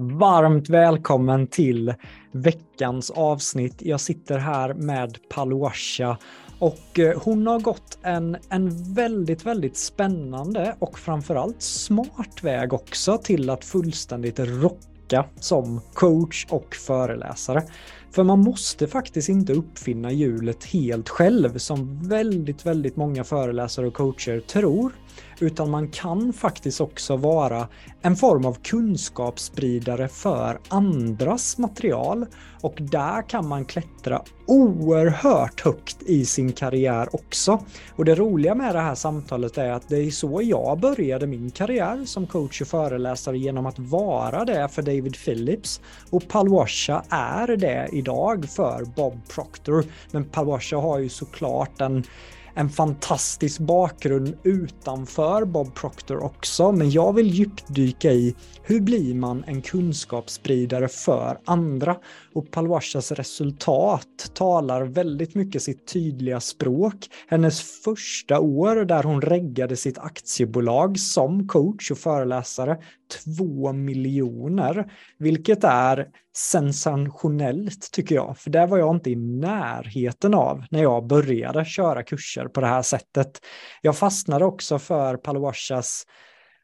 [0.00, 1.94] Varmt välkommen till
[2.32, 3.74] veckans avsnitt.
[3.78, 6.18] Jag sitter här med Paluasha
[6.58, 13.18] och eh, hon har gått en, en väldigt, väldigt spännande och framförallt smart väg också
[13.18, 17.62] till att fullständigt rocka som coach och föreläsare.
[18.10, 23.94] För man måste faktiskt inte uppfinna hjulet helt själv som väldigt, väldigt många föreläsare och
[23.94, 24.92] coacher tror
[25.40, 27.68] utan man kan faktiskt också vara
[28.02, 32.26] en form av kunskapsspridare för andras material
[32.60, 37.62] och där kan man klättra oerhört högt i sin karriär också.
[37.96, 41.50] Och det roliga med det här samtalet är att det är så jag började min
[41.50, 45.80] karriär som coach och föreläsare genom att vara det för David Phillips
[46.10, 49.84] och Palwasha är det idag för Bob Proctor.
[50.10, 52.04] Men Palwasha har ju såklart en
[52.54, 59.44] en fantastisk bakgrund utanför Bob Proctor också, men jag vill djupdyka i hur blir man
[59.46, 61.96] en kunskapsspridare för andra?
[62.32, 66.94] Och Palwashas resultat talar väldigt mycket sitt tydliga språk.
[67.28, 72.78] Hennes första år där hon reggade sitt aktiebolag som coach och föreläsare,
[73.24, 76.06] två miljoner, vilket är
[76.38, 82.02] sensationellt tycker jag, för det var jag inte i närheten av när jag började köra
[82.02, 83.40] kurser på det här sättet.
[83.82, 86.04] Jag fastnade också för Palwashas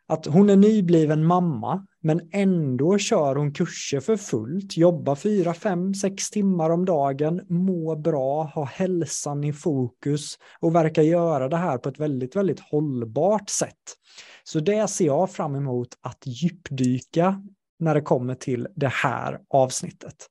[0.07, 5.95] att hon är nybliven mamma, men ändå kör hon kurser för fullt, jobbar fyra, fem,
[5.95, 11.79] sex timmar om dagen, mår bra, har hälsan i fokus och verkar göra det här
[11.79, 13.97] på ett väldigt, väldigt hållbart sätt.
[14.45, 17.43] Så det ser jag fram emot att djupdyka
[17.84, 20.27] när det kommer till det här avsnittet.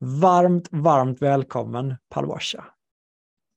[0.00, 2.64] Varmt, varmt välkommen Palwasha.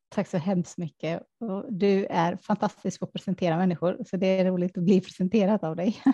[0.09, 1.21] Tack så hemskt mycket.
[1.69, 5.75] Du är fantastisk på att presentera människor, så det är roligt att bli presenterad av
[5.75, 6.01] dig.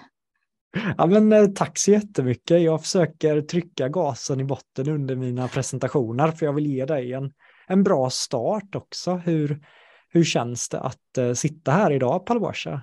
[0.98, 2.62] Ja, men, eh, tack så jättemycket.
[2.62, 7.32] Jag försöker trycka gasen i botten under mina presentationer, för jag vill ge dig en,
[7.68, 9.16] en bra start också.
[9.16, 9.66] Hur,
[10.10, 12.82] hur känns det att uh, sitta här idag, Palwasha?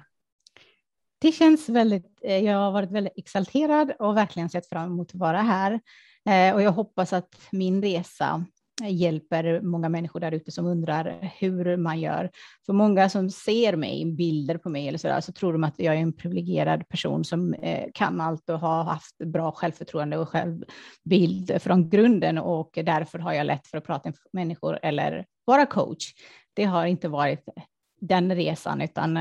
[1.20, 5.14] Det känns väldigt, eh, jag har varit väldigt exalterad och verkligen sett fram emot att
[5.14, 5.80] vara här.
[6.28, 8.44] Eh, och jag hoppas att min resa
[8.84, 12.30] hjälper många människor där ute som undrar hur man gör.
[12.66, 15.74] För många som ser mig, bilder på mig eller så, där, så tror de att
[15.76, 20.28] jag är en privilegierad person som eh, kan allt och har haft bra självförtroende och
[20.28, 25.66] självbild från grunden och därför har jag lätt för att prata med människor eller vara
[25.66, 26.12] coach.
[26.54, 27.44] Det har inte varit
[28.00, 29.18] den resan, utan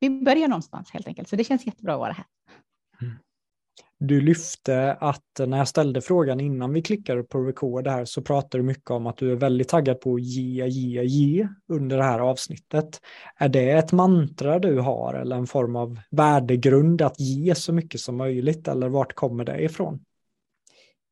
[0.00, 1.28] vi börjar någonstans helt enkelt.
[1.28, 2.24] Så det känns jättebra att vara här.
[3.02, 3.14] Mm.
[3.98, 8.58] Du lyfte att när jag ställde frågan innan vi klickade på record här så pratade
[8.58, 12.04] du mycket om att du är väldigt taggad på att ge, ge, ge under det
[12.04, 13.00] här avsnittet.
[13.36, 18.00] Är det ett mantra du har eller en form av värdegrund att ge så mycket
[18.00, 20.04] som möjligt eller vart kommer det ifrån?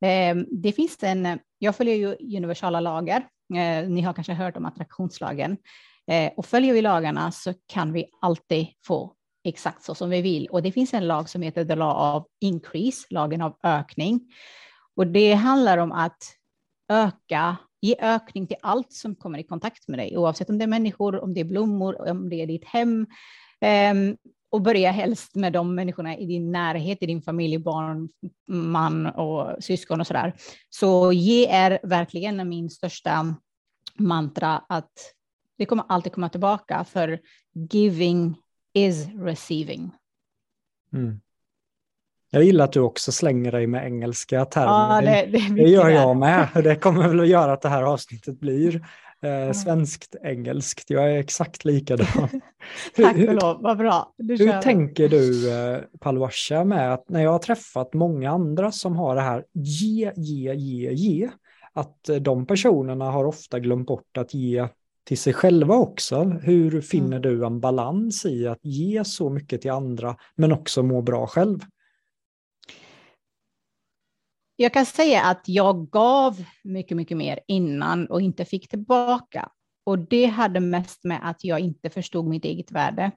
[0.00, 3.28] Ehm, det finns en, jag följer ju universala lagar.
[3.54, 5.56] Eh, ni har kanske hört om attraktionslagen.
[6.10, 9.14] Eh, och följer vi lagarna så kan vi alltid få
[9.44, 10.46] exakt så som vi vill.
[10.46, 14.20] Och det finns en lag som heter The Law of Increase, lagen av ökning.
[14.96, 16.18] Och det handlar om att
[16.88, 20.68] öka, ge ökning till allt som kommer i kontakt med dig, oavsett om det är
[20.68, 23.06] människor, om det är blommor, om det är ditt hem.
[23.90, 24.16] Um,
[24.50, 28.08] och börja helst med de människorna i din närhet, i din familj, barn,
[28.48, 30.34] man och syskon och sådär.
[30.70, 33.36] Så ge är verkligen min största
[33.98, 34.92] mantra att
[35.58, 37.20] det kommer alltid komma tillbaka för
[37.70, 38.36] giving
[38.72, 39.92] is receiving.
[40.92, 41.20] Mm.
[42.30, 44.94] Jag gillar att du också slänger dig med engelska termer.
[44.94, 46.48] Ja, det, det, det gör jag med.
[46.54, 48.86] Det kommer väl att göra att det här avsnittet blir
[49.22, 50.90] eh, svenskt engelskt.
[50.90, 52.06] Jag är exakt likadan.
[52.96, 54.14] Tack och lov, vad bra.
[54.18, 58.96] Du hur tänker du eh, Palwasha med att när jag har träffat många andra som
[58.96, 61.30] har det här ge, ge, ge, ge,
[61.72, 64.68] att de personerna har ofta glömt bort att ge
[65.04, 66.24] till sig själva också.
[66.24, 67.22] Hur finner mm.
[67.22, 71.60] du en balans i att ge så mycket till andra men också må bra själv?
[74.56, 79.48] Jag kan säga att jag gav mycket, mycket mer innan och inte fick tillbaka.
[79.86, 83.10] Och det hade mest med att jag inte förstod mitt eget värde.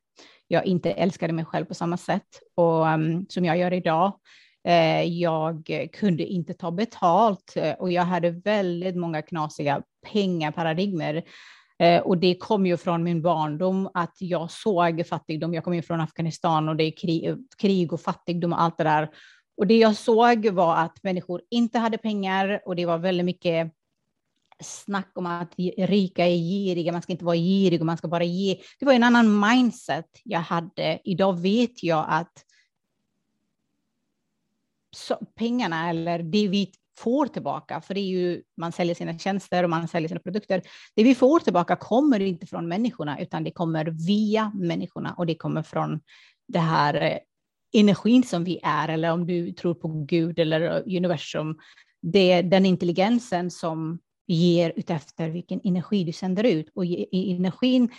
[0.48, 4.19] Jag inte älskade mig själv på samma sätt och, um, som jag gör idag.
[4.68, 9.81] Eh, jag kunde inte ta betalt eh, och jag hade väldigt många knasiga
[10.12, 11.24] pengaparadigmer.
[11.79, 15.53] Eh, och det kom ju från min barndom, att jag såg fattigdom.
[15.53, 18.83] Jag kom ju från Afghanistan och det är krig, krig och fattigdom och allt det
[18.83, 19.09] där.
[19.57, 23.74] Och det jag såg var att människor inte hade pengar och det var väldigt mycket
[24.63, 28.24] snack om att rika är giriga, man ska inte vara girig och man ska bara
[28.24, 28.59] ge.
[28.79, 31.00] Det var en annan mindset jag hade.
[31.03, 32.44] Idag vet jag att
[35.35, 39.69] pengarna eller det vi får tillbaka, för det är ju, man säljer sina tjänster och
[39.69, 40.61] man säljer sina produkter.
[40.95, 45.35] Det vi får tillbaka kommer inte från människorna, utan det kommer via människorna och det
[45.35, 45.99] kommer från
[46.47, 47.17] det här eh,
[47.73, 51.57] energin som vi är, eller om du tror på Gud eller eh, universum,
[52.01, 56.69] det är den intelligensen som ger utefter vilken energi du sänder ut.
[56.75, 57.89] Och energin,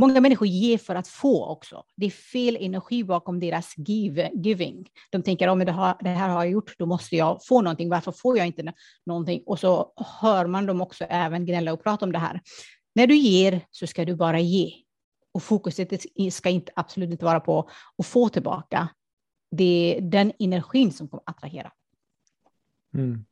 [0.00, 1.84] många människor ger för att få också.
[1.96, 4.86] Det är fel energi bakom deras give, giving.
[5.10, 7.62] De tänker om oh, det, har, det här har jag gjort, då måste jag få
[7.62, 7.88] någonting.
[7.88, 8.72] Varför får jag inte
[9.06, 9.42] någonting?
[9.46, 12.40] Och så hör man dem också även gnälla och prata om det här.
[12.94, 14.72] När du ger så ska du bara ge.
[15.32, 18.88] Och fokuset ska inte, absolut inte vara på att få tillbaka,
[19.50, 21.72] det är den energin som kommer attrahera.
[22.94, 23.24] Mm.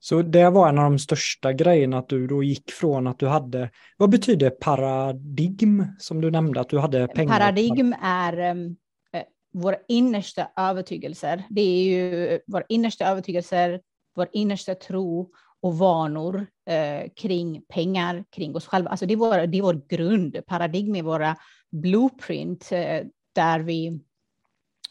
[0.00, 3.26] Så det var en av de största grejerna att du då gick från att du
[3.26, 7.38] hade, vad betyder paradigm som du nämnde att du hade pengar?
[7.38, 8.76] Paradigm är um,
[9.52, 11.42] våra innersta övertygelser.
[11.50, 13.80] Det är ju våra innersta övertygelser,
[14.16, 15.30] vår innersta tro
[15.62, 18.90] och vanor eh, kring pengar, kring oss själva.
[18.90, 21.36] Alltså det är vår, det är vår grund, paradigm är våra
[21.70, 23.02] blueprint eh,
[23.34, 24.00] där vi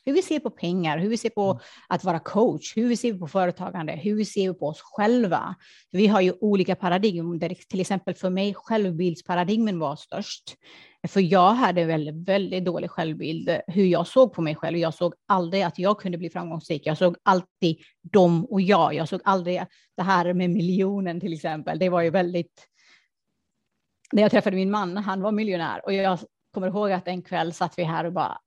[0.07, 1.62] hur vi ser på pengar, hur vi ser på mm.
[1.88, 5.56] att vara coach, hur vi ser på företagande, hur vi ser på oss själva.
[5.92, 10.56] Vi har ju olika paradigm, där till exempel för mig självbildsparadigmen var störst.
[11.07, 14.77] För jag hade väldigt, väldigt dålig självbild, hur jag såg på mig själv.
[14.77, 16.81] Jag såg aldrig att jag kunde bli framgångsrik.
[16.86, 18.94] Jag såg alltid dem och jag.
[18.94, 19.62] Jag såg aldrig
[19.98, 21.80] det här med miljonen till exempel.
[21.80, 22.68] Det var ju väldigt...
[24.12, 26.19] När jag träffade min man, han var miljonär och jag
[26.54, 28.38] kommer ihåg att en kväll satt vi här och bara,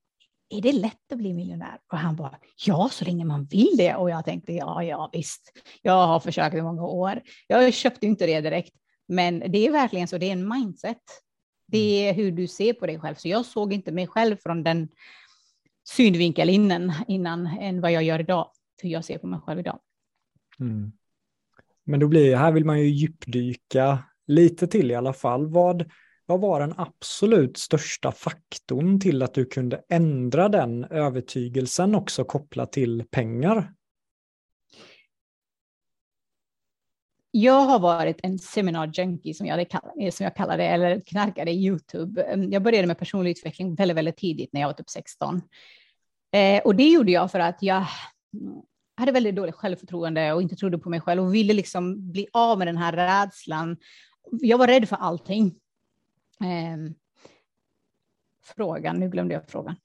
[0.51, 1.79] är det lätt att bli miljonär?
[1.93, 3.95] Och han bara, ja, så länge man vill det.
[3.95, 5.53] Och jag tänkte, ja, ja, visst.
[5.83, 7.21] Jag har försökt i många år.
[7.47, 8.75] Jag köpte inte det direkt,
[9.09, 10.19] men det är verkligen så.
[10.19, 11.03] Det är en mindset.
[11.67, 12.09] Det mm.
[12.09, 13.15] är hur du ser på dig själv.
[13.15, 14.89] Så jag såg inte mig själv från den
[15.89, 18.51] synvinkel innan, innan än vad jag gör idag.
[18.83, 19.81] Hur jag ser på mig själv idag.
[20.61, 20.93] Mm.
[21.85, 25.47] Men då blir här vill man ju djupdyka lite till i alla fall.
[25.47, 25.91] Vad,
[26.31, 32.73] vad var den absolut största faktorn till att du kunde ändra den övertygelsen också kopplat
[32.73, 33.73] till pengar?
[37.31, 41.01] Jag har varit en seminar junkie som jag, kallade eh, som jag kallar det, eller
[41.01, 42.23] knarkare i YouTube.
[42.23, 45.43] Ehm, jag började med personlig utveckling väldigt, väldigt tidigt när jag var typ 16.
[46.33, 47.85] Eh, och det gjorde jag för att jag
[48.97, 52.59] hade väldigt dåligt självförtroende och inte trodde på mig själv och ville liksom bli av
[52.59, 53.77] med den här rädslan.
[54.31, 55.55] Jag var rädd för allting
[56.45, 56.93] eh,
[58.43, 59.77] frågan, nu glömde jag frågan.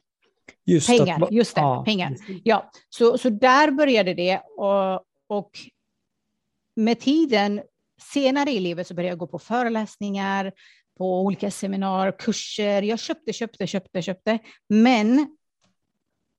[0.64, 1.84] Just pengar, att, just det, ja.
[1.86, 2.16] pengar.
[2.44, 5.52] Ja, så, så där började det och, och
[6.76, 7.62] med tiden
[8.02, 10.54] senare i livet så började jag gå på föreläsningar,
[10.98, 12.82] på olika seminarier, kurser.
[12.82, 15.38] Jag köpte, köpte, köpte, köpte, men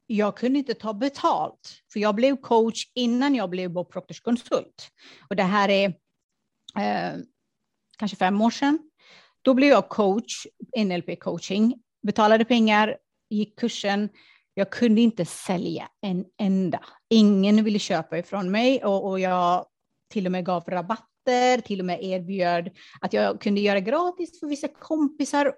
[0.07, 4.91] jag kunde inte ta betalt, för jag blev coach innan jag blev Bob Proctors konsult.
[5.31, 5.89] Och det här är
[6.79, 7.21] eh,
[7.99, 8.79] kanske fem år sedan.
[9.47, 10.47] Då blev jag coach,
[10.79, 12.97] NLP coaching, betalade pengar,
[13.31, 14.09] gick kursen.
[14.55, 16.81] Jag kunde inte sälja en enda.
[17.11, 19.67] Ingen ville köpa ifrån mig och, och jag
[20.13, 24.47] till och med gav rabatter, till och med erbjöd att jag kunde göra gratis för
[24.47, 25.53] vissa kompisar.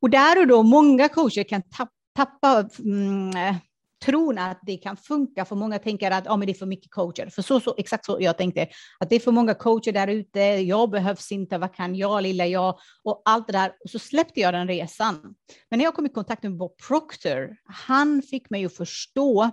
[0.00, 3.54] Och där och då, många coacher kan tappa, tappa mm,
[4.04, 6.90] tron att det kan funka, för många tänker att ja, men det är för mycket
[6.90, 7.30] coacher.
[7.30, 10.40] För så, så, exakt så jag tänkte, att det är för många coacher där ute,
[10.40, 13.72] jag behövs inte, vad kan jag, lilla jag, och allt det där.
[13.84, 15.34] Och så släppte jag den resan.
[15.70, 19.50] Men när jag kom i kontakt med Bob Proctor, han fick mig att förstå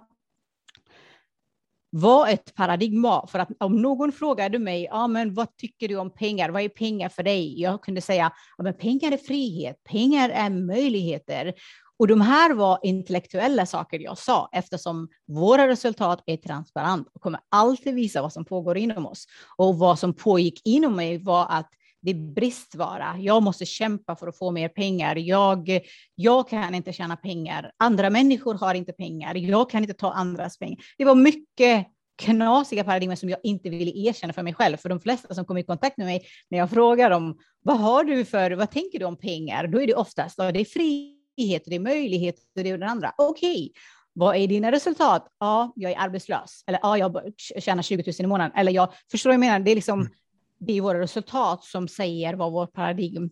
[2.00, 3.27] var ett paradigma.
[3.27, 6.50] För att om någon frågade mig, ah, men vad tycker du om pengar?
[6.50, 7.62] Vad är pengar för dig?
[7.62, 11.54] Jag kunde säga, ah, men pengar är frihet, pengar är möjligheter.
[12.00, 17.39] Och de här var intellektuella saker jag sa, eftersom våra resultat är transparent och kommer
[17.50, 19.25] alltid visa vad som pågår inom oss.
[19.58, 21.70] Och vad som pågick inom mig var att
[22.08, 23.16] det är bristvara.
[23.20, 25.16] Jag måste kämpa för att få mer pengar.
[25.16, 25.80] Jag,
[26.16, 27.72] jag kan inte tjäna pengar.
[27.78, 29.36] Andra människor har inte pengar.
[29.36, 30.78] Jag kan inte ta andras pengar.
[30.98, 31.88] Det var mycket
[32.18, 34.78] knasiga paradigmer som jag inte ville erkänna för mig själv.
[34.78, 38.04] För de flesta som kommer i kontakt med mig, när jag frågar dem, vad har
[38.04, 39.68] du för, vad tänker du om pengar?
[39.68, 43.14] Då är det oftast, det är frihet, det är möjlighet, det är det andra.
[43.18, 43.70] Okej, okay.
[44.14, 45.28] vad är dina resultat?
[45.40, 46.64] Ja, jag är arbetslös.
[46.68, 48.58] Eller ja, jag tjänar 20 000 i månaden.
[48.58, 50.12] Eller jag förstår vad jag menar, det är liksom, mm
[50.60, 53.30] det är våra resultat som säger vad vårt paradigm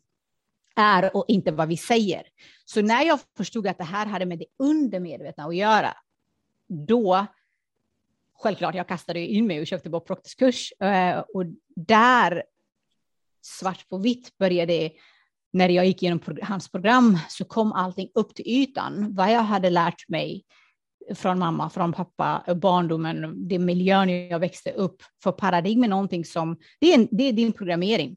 [0.76, 2.24] är och inte vad vi säger.
[2.66, 5.94] Så när jag förstod att det här hade med det undermedvetna att göra,
[6.68, 7.28] då
[8.38, 12.44] självklart, jag kastade in mig och köpte på Proctors kurs eh, och där
[13.42, 14.92] svart på vitt började
[15.54, 19.16] när jag gick igenom hans program så kom allting upp till ytan.
[19.16, 20.46] Vad jag hade lärt mig
[21.16, 25.04] från mamma, från pappa, barndomen, det miljön jag växte upp.
[25.24, 28.08] För paradigm är någonting som, det är, det är din programmering.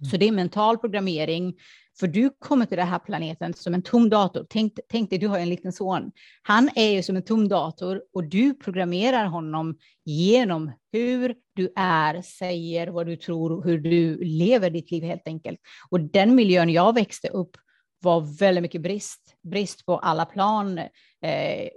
[0.00, 0.10] Mm.
[0.10, 1.54] Så det är mental programmering,
[2.00, 4.46] för du kommer till den här planeten som en tom dator.
[4.50, 6.12] Tänk, tänk dig, du har en liten son.
[6.42, 12.22] Han är ju som en tom dator och du programmerar honom genom hur du är,
[12.22, 15.58] säger vad du tror, hur du lever ditt liv helt enkelt.
[15.90, 17.56] Och den miljön jag växte upp
[18.00, 20.78] var väldigt mycket brist, brist på alla plan.
[21.22, 21.68] Eh,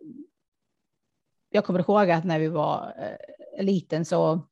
[1.51, 4.47] jag kommer ihåg att när vi var eh, liten så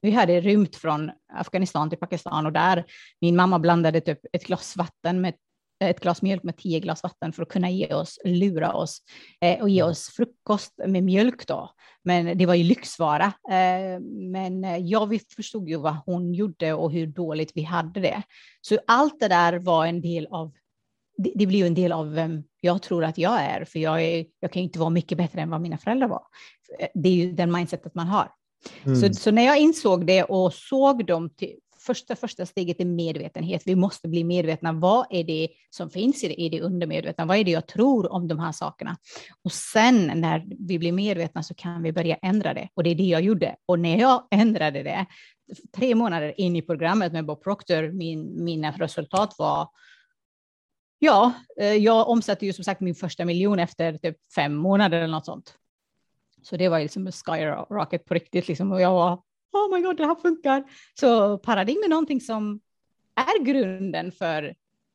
[0.00, 2.84] vi hade rymt från Afghanistan till Pakistan och där
[3.20, 5.34] min mamma blandade typ ett glas vatten med
[5.80, 9.02] ett glas mjölk med tio glas vatten för att kunna ge oss, lura oss
[9.40, 9.90] eh, och ge mm.
[9.90, 11.70] oss frukost med mjölk då.
[12.02, 13.32] Men det var ju lyxvara.
[13.50, 14.00] Eh,
[14.32, 18.22] men eh, ja, vi förstod ju vad hon gjorde och hur dåligt vi hade det.
[18.60, 20.52] Så allt det där var en del av
[21.16, 24.26] det, det ju en del av vem jag tror att jag är, för jag, är,
[24.40, 26.22] jag kan inte vara mycket bättre än vad mina föräldrar var.
[26.94, 28.30] Det är ju den mindsetet man har.
[28.84, 28.96] Mm.
[28.96, 33.62] Så, så, när jag insåg det och såg dem till första, första steget är medvetenhet.
[33.66, 34.72] Vi måste bli medvetna.
[34.72, 37.24] Vad är det som finns i det, i det undermedvetna?
[37.24, 38.96] Vad är det jag tror om de här sakerna?
[39.44, 42.68] Och sen när vi blir medvetna så kan vi börja ändra det.
[42.74, 43.56] Och det är det jag gjorde.
[43.66, 45.06] Och när jag ändrade det,
[45.76, 49.68] tre månader in i programmet med Bob Proctor, min, mina resultat var
[51.04, 55.12] Ja, eh, jag omsatte ju som sagt min första miljon efter typ fem månader eller
[55.12, 55.54] något sånt.
[56.42, 59.12] Så det var ju liksom en skyrocket på riktigt liksom och jag var
[59.52, 60.64] oh my god, det här funkar.
[61.00, 62.60] Så paradigm är någonting som
[63.14, 64.54] är grunden för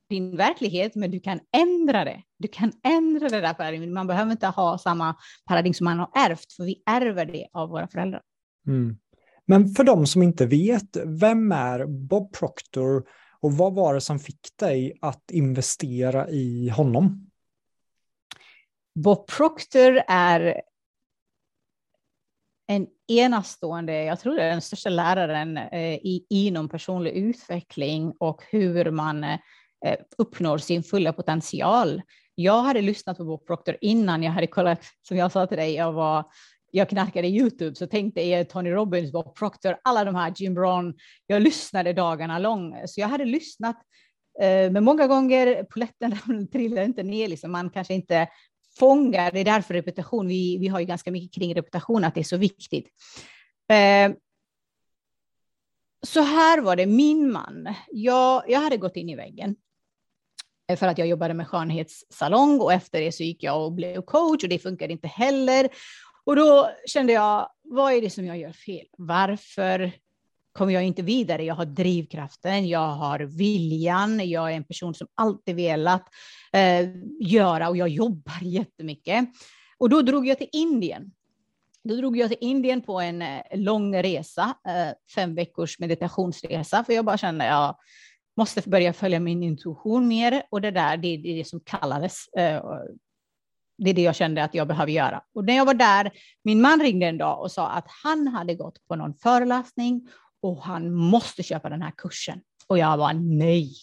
[0.09, 2.23] din verklighet, men du kan ändra det.
[2.37, 3.89] Du kan ändra det där paradigmet.
[3.89, 7.69] Man behöver inte ha samma paradigm som man har ärvt, för vi ärver det av
[7.69, 8.21] våra föräldrar.
[8.67, 8.97] Mm.
[9.45, 13.03] Men för de som inte vet, vem är Bob Proctor
[13.39, 17.29] och vad var det som fick dig att investera i honom?
[18.95, 20.61] Bob Proctor är
[22.67, 28.43] en enastående, jag tror det är den största läraren eh, i, inom personlig utveckling och
[28.49, 29.37] hur man eh,
[30.17, 32.01] uppnår sin fulla potential.
[32.35, 35.73] Jag hade lyssnat på Bob Proctor innan jag hade kollat, som jag sa till dig,
[35.73, 36.25] jag var
[36.71, 40.93] jag knarkade YouTube så tänkte jag Tony Robbins, Bob Proctor, alla de här, Jim Brown.
[41.27, 43.77] Jag lyssnade dagarna lång, så jag hade lyssnat.
[44.41, 46.17] Eh, men många gånger polletten
[46.51, 47.51] trillar inte ner, liksom.
[47.51, 48.27] man kanske inte
[48.79, 49.31] fångar.
[49.31, 52.23] Det är därför reputation, vi, vi har ju ganska mycket kring reputation, att det är
[52.23, 52.87] så viktigt.
[53.69, 54.11] Eh,
[56.05, 59.55] så här var det, min man, jag, jag hade gått in i väggen
[60.69, 64.01] eh, för att jag jobbade med skönhetssalong och efter det så gick jag och blev
[64.01, 65.69] coach och det funkade inte heller.
[66.27, 68.85] Och då kände jag, vad är det som jag gör fel?
[68.97, 69.91] Varför
[70.53, 71.43] kommer jag inte vidare?
[71.43, 76.03] Jag har drivkraften, jag har viljan, jag är en person som alltid velat
[76.53, 79.29] eh, göra och jag jobbar jättemycket.
[79.77, 81.11] Och då drog jag till Indien.
[81.83, 86.93] Då drog jag till Indien på en eh, lång resa, eh, fem veckors meditationsresa, för
[86.93, 87.75] jag bara kände att jag
[88.37, 92.63] måste börja följa min intuition mer och det där, det är det som kallades eh,
[93.77, 95.21] det är det jag kände att jag behöver göra.
[95.33, 96.11] Och när jag var där,
[96.43, 100.07] min man ringde en dag och sa att han hade gått på någon föreläsning
[100.41, 102.41] och han måste köpa den här kursen.
[102.67, 103.73] Och jag var nej.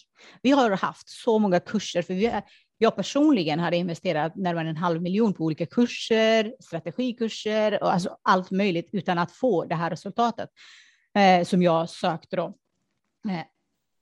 [0.41, 2.43] Vi har haft så många kurser, för vi är,
[2.77, 8.51] jag personligen hade investerat närmare en halv miljon på olika kurser, strategikurser och alltså allt
[8.51, 10.49] möjligt utan att få det här resultatet
[11.15, 12.45] eh, som jag sökte då.
[13.29, 13.45] Eh,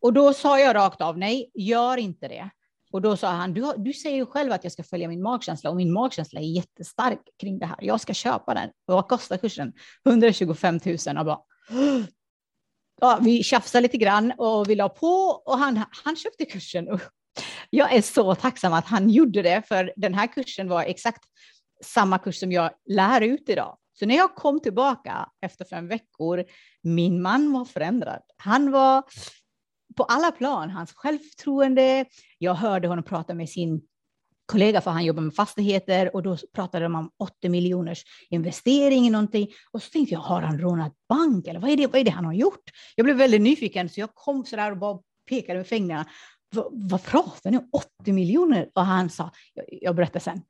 [0.02, 2.50] och då sa jag rakt av nej, gör inte det.
[2.94, 5.70] Och då sa han, du, du säger ju själv att jag ska följa min magkänsla
[5.70, 7.78] och min magkänsla är jättestark kring det här.
[7.82, 8.70] Jag ska köpa den.
[8.70, 9.74] Och vad kostar kursen?
[10.08, 11.18] 125 000.
[11.18, 11.40] Och bara,
[13.02, 17.00] ja, vi tjafsade lite grann och vi la på och han, han köpte kursen.
[17.70, 21.24] Jag är så tacksam att han gjorde det, för den här kursen var exakt
[21.84, 23.78] samma kurs som jag lär ut idag.
[23.94, 26.44] Så när jag kom tillbaka efter fem veckor,
[26.84, 28.22] min man var förändrad.
[28.38, 29.04] Han var
[29.96, 32.06] på alla plan, hans självförtroende.
[32.38, 33.82] Jag hörde honom prata med sin
[34.46, 39.10] kollega, för han jobbar med fastigheter, och då pratade de om 80 miljoners investering i
[39.10, 39.48] någonting.
[39.72, 42.12] Och så tänkte jag, har han rånat bank eller vad är det, vad är det
[42.12, 42.64] han har gjort?
[42.96, 46.06] Jag blev väldigt nyfiken, så jag kom så där och bara pekade med fingrarna.
[46.72, 47.70] Vad pratar ni om?
[48.02, 48.70] 80 miljoner?
[48.76, 50.42] Och han sa, jag, jag berättar sen.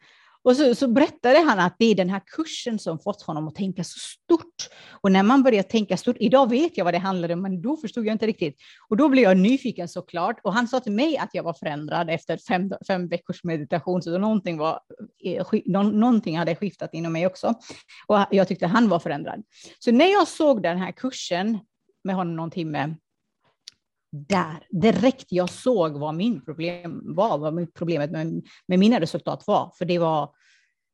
[0.43, 3.55] Och så, så berättade han att det är den här kursen som fått honom att
[3.55, 4.69] tänka så stort.
[4.91, 7.77] Och när man börjar tänka stort, idag vet jag vad det handlade om, men då
[7.77, 8.57] förstod jag inte riktigt.
[8.89, 10.39] Och då blev jag nyfiken såklart.
[10.43, 14.17] Och han sa till mig att jag var förändrad efter fem, fem veckors meditation, så
[14.17, 14.79] någonting, var,
[15.23, 17.53] eh, någonting hade skiftat inom mig också.
[18.07, 19.43] Och jag tyckte han var förändrad.
[19.79, 21.59] Så när jag såg den här kursen
[22.03, 22.95] med honom någon timme,
[24.13, 29.71] där, direkt jag såg vad min problem var, vad problemet med, med mina resultat var.
[29.77, 30.29] För det var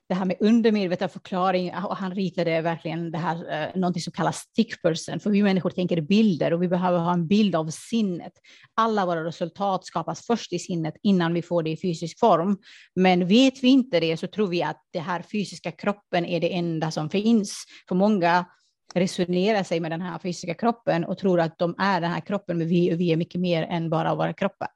[0.09, 4.37] det här med undermedveten förklaring och han ritade verkligen det här, eh, någonting som kallas
[4.37, 8.33] stick person, för vi människor tänker bilder och vi behöver ha en bild av sinnet.
[8.73, 12.57] Alla våra resultat skapas först i sinnet innan vi får det i fysisk form.
[12.95, 16.53] Men vet vi inte det så tror vi att det här fysiska kroppen är det
[16.53, 17.65] enda som finns.
[17.87, 18.45] För många
[18.93, 22.57] resonera sig med den här fysiska kroppen och tror att de är den här kroppen,
[22.57, 24.69] men vi, vi är mycket mer än bara våra kroppar.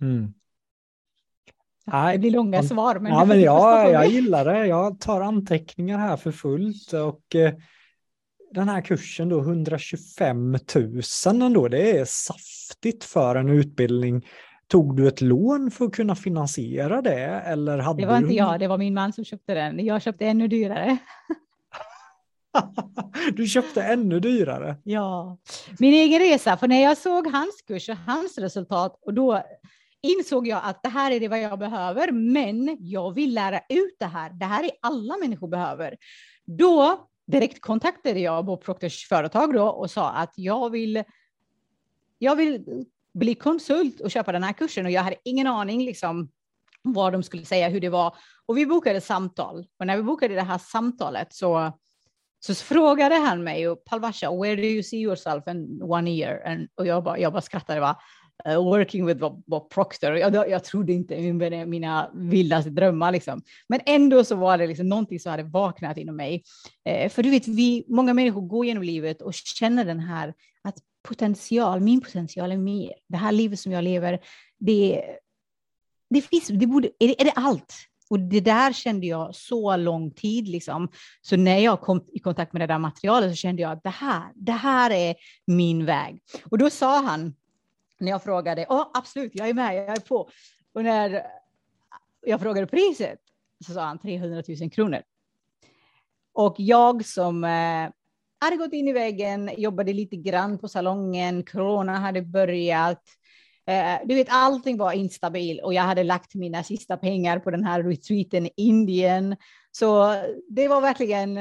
[0.00, 0.34] Mm.
[1.90, 2.98] Ja, det blir långa svar.
[2.98, 4.66] Men ja, men jag, jag gillar det.
[4.66, 6.92] Jag tar anteckningar här för fullt.
[6.92, 7.54] Och eh,
[8.50, 14.26] den här kursen då, 125 000 ändå, det är saftigt för en utbildning.
[14.66, 17.24] Tog du ett lån för att kunna finansiera det?
[17.24, 18.22] Eller hade det var du...
[18.22, 19.86] inte jag, det var min man som köpte den.
[19.86, 20.96] Jag köpte ännu dyrare.
[23.32, 24.76] du köpte ännu dyrare.
[24.84, 25.38] Ja,
[25.78, 26.56] min egen resa.
[26.56, 29.42] För när jag såg hans kurs och hans resultat och då
[30.02, 33.96] insåg jag att det här är det vad jag behöver, men jag vill lära ut
[33.98, 34.30] det här.
[34.30, 35.96] Det här är alla människor behöver.
[36.44, 41.04] Då direkt kontaktade jag Bob Proctors företag då och sa att jag vill.
[42.18, 46.28] Jag vill bli konsult och köpa den här kursen och jag hade ingen aning liksom
[46.82, 48.16] vad de skulle säga, hur det var.
[48.46, 51.72] Och vi bokade samtal och när vi bokade det här samtalet så
[52.40, 56.42] så frågade han mig, Palvasha, where do you see yourself in one year?
[56.46, 57.96] And, och jag bara, jag bara skrattade, bara,
[58.48, 60.16] uh, working with Bob, Bob Proctor.
[60.16, 63.12] Jag, jag trodde inte mina, mina vildaste drömmar.
[63.12, 63.42] Liksom.
[63.68, 66.42] Men ändå så var det liksom någonting som hade vaknat inom mig.
[66.84, 70.78] Eh, för du vet, vi, många människor går genom livet och känner den här att
[71.08, 72.92] potential, min potential är mer.
[73.08, 74.18] Det här livet som jag lever,
[74.58, 75.04] det,
[76.10, 77.74] det finns, det borde, är det, är det allt?
[78.10, 80.48] Och det där kände jag så lång tid.
[80.48, 80.88] Liksom.
[81.20, 83.88] Så när jag kom i kontakt med det där materialet så kände jag att det
[83.88, 85.14] här, det här är
[85.46, 86.22] min väg.
[86.50, 87.34] Och då sa han,
[87.98, 90.28] när jag frågade, ja absolut, jag är med, jag är på.
[90.72, 91.22] Och när
[92.26, 93.18] jag frågade priset
[93.66, 95.02] så sa han 300 000 kronor.
[96.32, 97.90] Och jag som eh,
[98.40, 103.02] hade gått in i väggen, jobbade lite grann på salongen, corona hade börjat,
[103.68, 107.64] Eh, du vet, allting var instabil och jag hade lagt mina sista pengar på den
[107.64, 109.36] här retreaten i Indien.
[109.70, 110.14] Så
[110.48, 111.36] det var verkligen,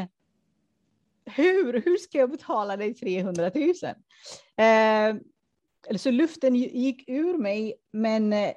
[1.26, 3.74] hur, hur ska jag betala dig 300 000?
[4.58, 5.16] Eh,
[5.98, 8.52] så luften gick ur mig, men eh,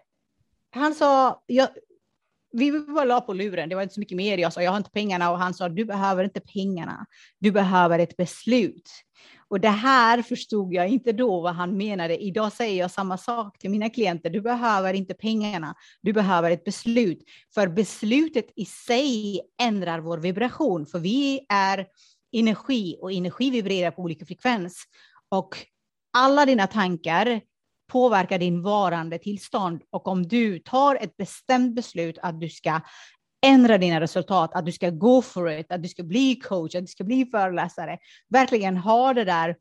[0.70, 1.68] han sa, jag,
[2.52, 4.38] vi bara la på luren, det var inte så mycket mer.
[4.38, 7.06] Jag sa, jag har inte pengarna och han sa, du behöver inte pengarna,
[7.38, 8.90] du behöver ett beslut.
[9.50, 12.22] Och det här förstod jag inte då vad han menade.
[12.22, 14.30] Idag säger jag samma sak till mina klienter.
[14.30, 17.22] Du behöver inte pengarna, du behöver ett beslut.
[17.54, 21.86] För beslutet i sig ändrar vår vibration, för vi är
[22.32, 24.84] energi och energi vibrerar på olika frekvens.
[25.28, 25.56] Och
[26.12, 27.40] alla dina tankar
[27.92, 29.82] påverkar din varande tillstånd.
[29.90, 32.80] Och om du tar ett bestämt beslut att du ska
[33.42, 36.82] ändra dina resultat, att du ska go for it, att du ska bli coach, att
[36.82, 37.98] du ska bli föreläsare,
[38.28, 39.56] verkligen ha det där,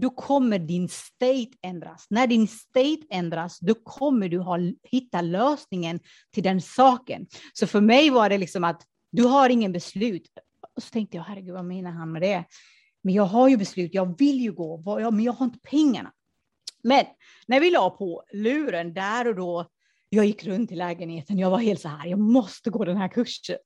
[0.00, 2.06] då kommer din state ändras.
[2.10, 6.00] När din state ändras, då kommer du ha, hitta lösningen
[6.32, 7.26] till den saken.
[7.52, 10.28] Så för mig var det liksom att du har ingen beslut.
[10.76, 12.44] Och så tänkte jag, herregud, vad menar han med det?
[13.02, 16.12] Men jag har ju beslut, jag vill ju gå, men jag har inte pengarna.
[16.82, 17.04] Men
[17.46, 19.70] när vi la på luren där och då
[20.16, 21.38] jag gick runt i lägenheten.
[21.38, 23.56] Jag var helt så här, jag måste gå den här kursen.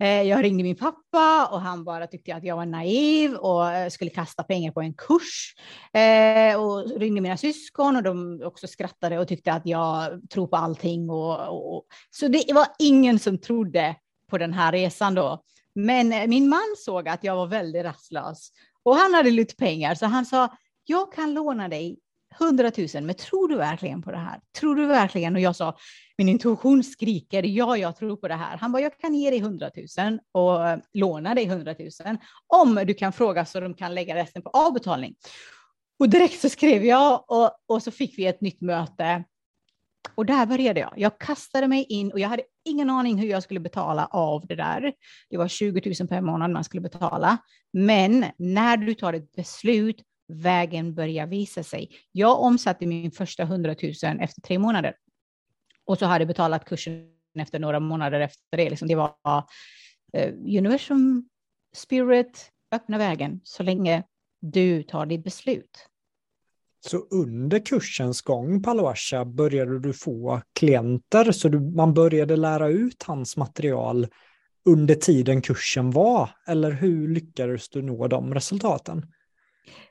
[0.00, 3.88] Eh, jag ringde min pappa och han bara tyckte att jag var naiv och eh,
[3.88, 5.54] skulle kasta pengar på en kurs.
[5.92, 10.56] Eh, och ringde mina syskon och de också skrattade och tyckte att jag tror på
[10.56, 11.10] allting.
[11.10, 13.96] Och, och, så det var ingen som trodde
[14.30, 15.42] på den här resan då.
[15.74, 18.50] Men eh, min man såg att jag var väldigt rastlös
[18.82, 21.98] och han hade lite pengar så han sa jag kan låna dig
[22.40, 24.40] 100 000, men tror du verkligen på det här?
[24.60, 25.34] Tror du verkligen?
[25.34, 25.76] Och jag sa,
[26.18, 28.56] min intuition skriker, ja, jag tror på det här.
[28.56, 32.74] Han bara, jag kan ge dig 100 000 och eh, låna dig 100 000 om
[32.86, 35.14] du kan fråga så de kan lägga resten på avbetalning.
[35.98, 39.24] Och direkt så skrev jag och, och så fick vi ett nytt möte.
[40.14, 40.92] Och där började jag.
[40.96, 44.54] Jag kastade mig in och jag hade ingen aning hur jag skulle betala av det
[44.54, 44.92] där.
[45.30, 47.38] Det var 20 000 per månad man skulle betala.
[47.72, 51.90] Men när du tar ett beslut vägen börjar visa sig.
[52.12, 54.94] Jag omsatte min första 100 000 efter tre månader
[55.84, 58.70] och så hade jag betalat kursen efter några månader efter det.
[58.70, 59.14] Liksom det var
[60.16, 61.28] uh, universum,
[61.76, 64.02] spirit, öppna vägen så länge
[64.40, 65.88] du tar ditt beslut.
[66.80, 73.02] Så under kursens gång, Paluasha, började du få klienter så du, man började lära ut
[73.02, 74.06] hans material
[74.64, 76.30] under tiden kursen var?
[76.46, 79.06] Eller hur lyckades du nå de resultaten?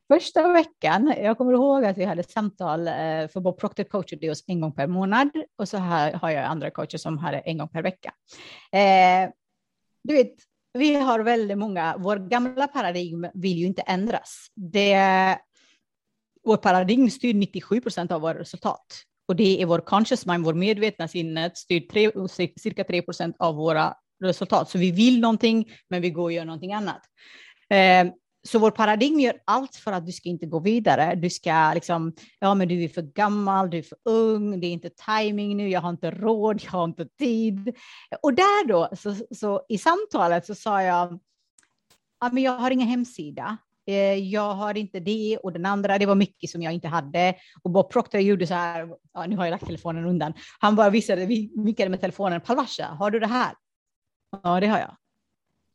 [0.07, 2.93] Första veckan, jag kommer ihåg att vi hade samtal, eh,
[3.27, 6.71] för vår Proctor coachade oss en gång per månad och så här har jag andra
[6.71, 8.13] coacher som hade en gång per vecka.
[8.71, 9.29] Eh,
[10.03, 10.33] du vet,
[10.73, 14.47] vi har väldigt många, vår gamla paradigm vill ju inte ändras.
[14.55, 14.97] Det,
[16.43, 18.85] vår paradigm styr 97 procent av våra resultat.
[19.27, 22.11] Och det är vår conscious mind, vår medvetna sinnet, styr tre,
[22.57, 24.69] cirka 3 procent av våra resultat.
[24.69, 27.01] Så vi vill någonting, men vi går och gör någonting annat.
[27.69, 28.13] Eh,
[28.47, 31.15] så vår paradigm gör allt för att du ska inte gå vidare.
[31.15, 34.71] Du ska liksom, ja men du är för gammal, du är för ung, det är
[34.71, 37.75] inte timing nu, jag har inte råd, jag har inte tid.
[38.21, 41.19] Och där då, så, så i samtalet så sa jag,
[42.19, 43.57] ja men jag har ingen hemsida.
[43.87, 47.35] Eh, jag har inte det och den andra, det var mycket som jag inte hade.
[47.63, 50.33] Och Bob Proctor gjorde så här, ja, nu har jag lagt telefonen undan.
[50.59, 53.53] Han bara visade, vinkade med telefonen, Palvasha, har du det här?
[54.43, 54.95] Ja, det har jag.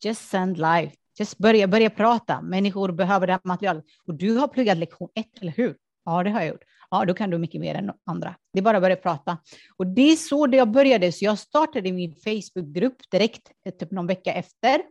[0.04, 0.90] Just send live.
[1.20, 2.40] Just börja, börja prata.
[2.42, 3.84] Människor behöver det här materialet.
[4.06, 5.76] Och du har pluggat lektion ett, eller hur?
[6.04, 6.64] Ja, det har jag gjort.
[6.90, 8.34] Ja, då kan du mycket mer än andra.
[8.52, 9.38] Det är bara att börja prata.
[9.76, 11.12] Och det är så det jag började.
[11.12, 14.82] Så jag startade min Facebookgrupp direkt, eh, typ någon vecka efter,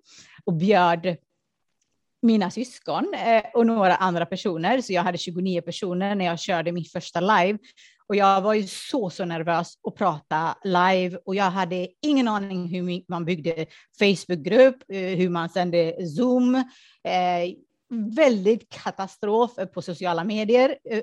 [0.46, 1.18] och bjöd
[2.22, 4.82] mina syskon eh, och några andra personer.
[4.82, 7.60] Så jag hade 29 personer när jag körde min första live.
[8.10, 12.68] Och jag var ju så, så nervös att prata live och jag hade ingen aning
[12.68, 13.66] hur man byggde
[14.00, 16.56] Facebookgrupp, eh, hur man sände Zoom.
[16.56, 17.54] Eh,
[18.16, 20.78] väldigt katastrof på sociala medier.
[20.90, 21.02] Eh,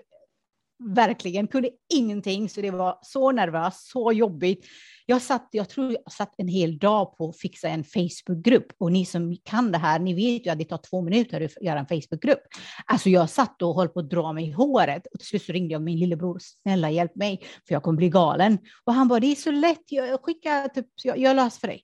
[0.78, 4.66] Verkligen kunde ingenting, så det var så nervöst, så jobbigt.
[5.06, 8.92] Jag satt, jag tror jag satt en hel dag på att fixa en Facebookgrupp och
[8.92, 11.78] ni som kan det här, ni vet ju att det tar två minuter att göra
[11.78, 12.40] en Facebookgrupp.
[12.86, 15.52] Alltså jag satt och höll på att dra mig i håret och till slut så
[15.52, 18.58] ringde jag min lillebror, snälla hjälp mig för jag kommer bli galen.
[18.84, 21.82] Och han bara, det är så lätt, jag skickar, typ, jag, jag löser för dig.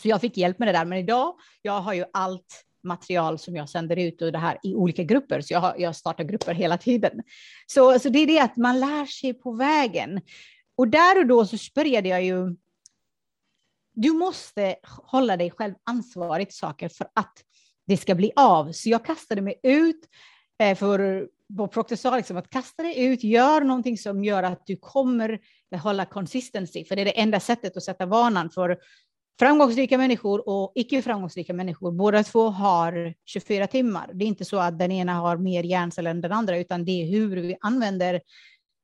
[0.00, 3.56] Så jag fick hjälp med det där, men idag, jag har ju allt material som
[3.56, 6.54] jag sänder ut och det här i olika grupper, så jag, har, jag startar grupper
[6.54, 7.22] hela tiden.
[7.66, 10.20] Så, så det är det att man lär sig på vägen.
[10.76, 12.56] Och där och då så började jag ju...
[13.94, 17.32] Du måste hålla dig själv ansvarig för saker för att
[17.86, 18.72] det ska bli av.
[18.72, 20.08] Så jag kastade mig ut,
[20.58, 24.66] eh, för Bob Proctor sa liksom att kasta dig ut, gör någonting som gör att
[24.66, 25.40] du kommer
[25.70, 28.50] behålla consistency, för det är det enda sättet att sätta vanan.
[28.50, 28.78] För
[29.38, 34.10] Framgångsrika människor och icke framgångsrika människor, båda två har 24 timmar.
[34.14, 37.02] Det är inte så att den ena har mer hjärnceller än den andra, utan det
[37.02, 38.20] är hur vi använder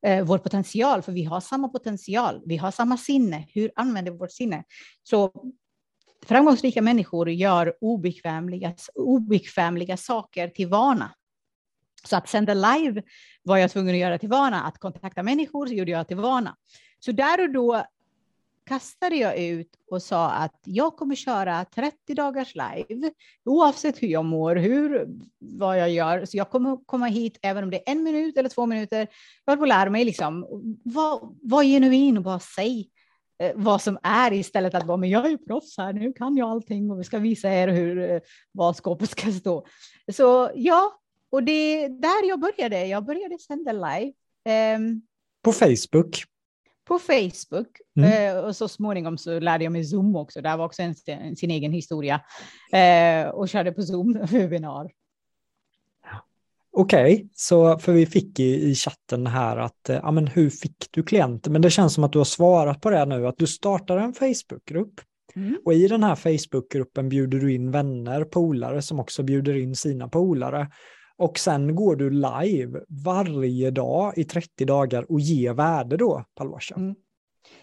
[0.06, 3.46] eh, vår potential, för vi har samma potential, vi har samma sinne.
[3.48, 4.64] Hur använder vi vårt sinne?
[5.02, 5.32] Så
[6.26, 11.14] framgångsrika människor gör obekvämliga, obekvämliga saker till vana.
[12.04, 13.02] Så att sända live
[13.42, 16.56] var jag tvungen att göra till vana, att kontakta människor så gjorde jag till vana.
[16.98, 17.84] Så där och då
[18.68, 23.12] kastade jag ut och sa att jag kommer köra 30 dagars live
[23.44, 26.24] oavsett hur jag mår, hur, vad jag gör.
[26.24, 29.06] Så jag kommer komma hit även om det är en minut eller två minuter.
[29.44, 30.46] Jag håller på att lära mig liksom.
[30.84, 32.90] Var, var genuin och bara säg
[33.42, 36.36] eh, vad som är istället att vara, men jag är ju proffs här, nu kan
[36.36, 38.20] jag allting och vi ska visa er hur, eh,
[38.52, 39.66] vad skåpet ska stå.
[40.12, 41.00] Så ja,
[41.30, 42.86] och det är där jag började.
[42.86, 44.12] Jag började sända live.
[44.76, 45.02] Um,
[45.42, 46.24] på Facebook?
[46.88, 47.68] På Facebook.
[47.96, 48.36] Mm.
[48.36, 50.40] Eh, och så småningom så lärde jag mig Zoom också.
[50.40, 50.94] Det var också en,
[51.36, 52.20] sin egen historia.
[52.72, 54.90] Eh, och körde på Zoom webinar.
[56.70, 60.86] Okej, okay, så för vi fick i, i chatten här att, ja men hur fick
[60.90, 61.50] du klienter?
[61.50, 64.14] Men det känns som att du har svarat på det nu, att du startar en
[64.14, 65.00] Facebookgrupp.
[65.36, 65.58] Mm.
[65.64, 70.08] Och i den här Facebookgruppen bjuder du in vänner, polare som också bjuder in sina
[70.08, 70.68] polare.
[71.18, 76.74] Och sen går du live varje dag i 30 dagar och ger värde då, Palwasha.
[76.74, 76.94] Mm.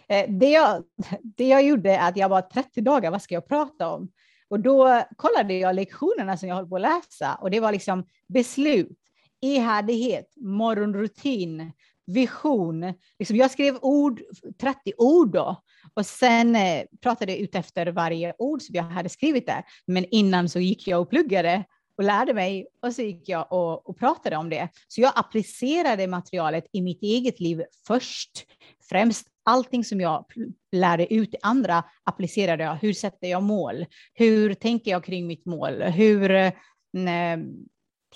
[0.07, 0.83] Eh, det, jag,
[1.23, 4.11] det jag gjorde är att jag var 30 dagar, vad ska jag prata om?
[4.47, 8.05] Och då kollade jag lektionerna som jag höll på att läsa och det var liksom
[8.27, 8.99] beslut,
[9.41, 11.71] ihärdighet, morgonrutin,
[12.07, 12.93] vision.
[13.19, 14.21] Liksom jag skrev ord,
[14.61, 15.63] 30 ord då,
[15.93, 19.63] och sen eh, pratade jag ut efter varje ord som jag hade skrivit där.
[19.87, 21.63] Men innan så gick jag och pluggade
[21.97, 24.69] och lärde mig och så gick jag och, och pratade om det.
[24.87, 28.45] Så jag applicerade materialet i mitt eget liv först.
[28.89, 30.25] Främst allting som jag
[30.71, 32.75] lärde ut till andra applicerade jag.
[32.75, 33.85] Hur sätter jag mål?
[34.13, 35.81] Hur tänker jag kring mitt mål?
[35.81, 36.51] Hur...
[36.91, 37.39] Nej, eh,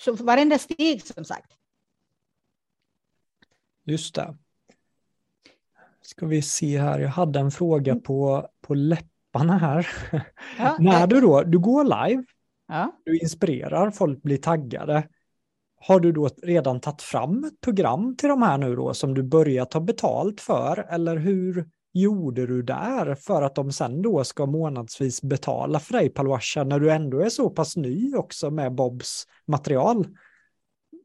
[0.00, 1.52] så varenda steg som sagt.
[3.84, 4.36] Just det.
[6.02, 8.02] Ska vi se här, jag hade en fråga mm.
[8.02, 9.88] på, på läpparna här.
[10.58, 12.24] Ja, När du då, du går live,
[12.70, 12.92] ja.
[13.04, 15.08] du inspirerar, folk blir taggade.
[15.80, 19.22] Har du då redan tagit fram ett program till de här nu då som du
[19.22, 20.86] börjar ta betalt för?
[20.90, 26.10] Eller hur gjorde du där för att de sen då ska månadsvis betala för dig
[26.10, 30.06] Palwasha när du ändå är så pass ny också med Bobs material?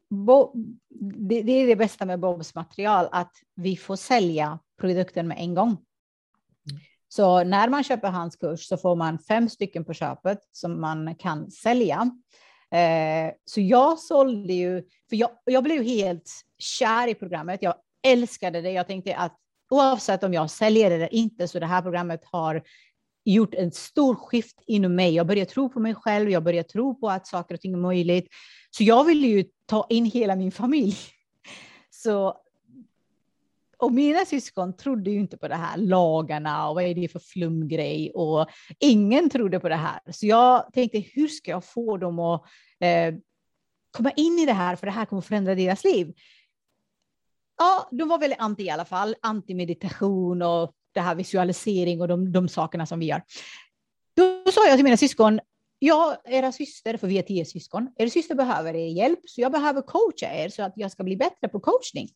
[0.09, 0.53] Bo,
[1.29, 5.53] det, det, är det bästa med Bobs material, att vi får sälja produkten med en
[5.53, 5.77] gång.
[7.07, 11.15] Så när man köper hans kurs så får man fem stycken på köpet som man
[11.15, 12.11] kan sälja.
[12.71, 17.61] Eh, så jag sålde ju, för jag, jag blev helt kär i programmet.
[17.61, 17.75] Jag
[18.07, 18.71] älskade det.
[18.71, 19.37] Jag tänkte att
[19.69, 22.63] oavsett om jag säljer det eller inte så det här programmet har
[23.25, 25.15] gjort en stor skift inom mig.
[25.15, 26.29] Jag började tro på mig själv.
[26.29, 28.27] Jag började tro på att saker och ting är möjligt.
[28.71, 30.97] Så jag ville ju ta in hela min familj.
[31.89, 32.37] Så
[33.77, 37.19] och mina syskon trodde ju inte på det här, lagarna och vad är det för
[37.19, 39.99] flumgrej och ingen trodde på det här.
[40.11, 42.41] Så jag tänkte, hur ska jag få dem att
[42.79, 43.13] eh,
[43.91, 46.13] komma in i det här, för det här kommer förändra deras liv.
[47.57, 52.31] Ja, de var väldigt anti i alla fall, anti-meditation och det här visualisering och de,
[52.31, 53.21] de sakerna som vi gör.
[54.15, 55.39] Då sa jag till mina syskon,
[55.85, 59.51] ja, era syster, för vi är tio syskon, er syster behöver er hjälp, så jag
[59.51, 62.09] behöver coacha er så att jag ska bli bättre på coachning.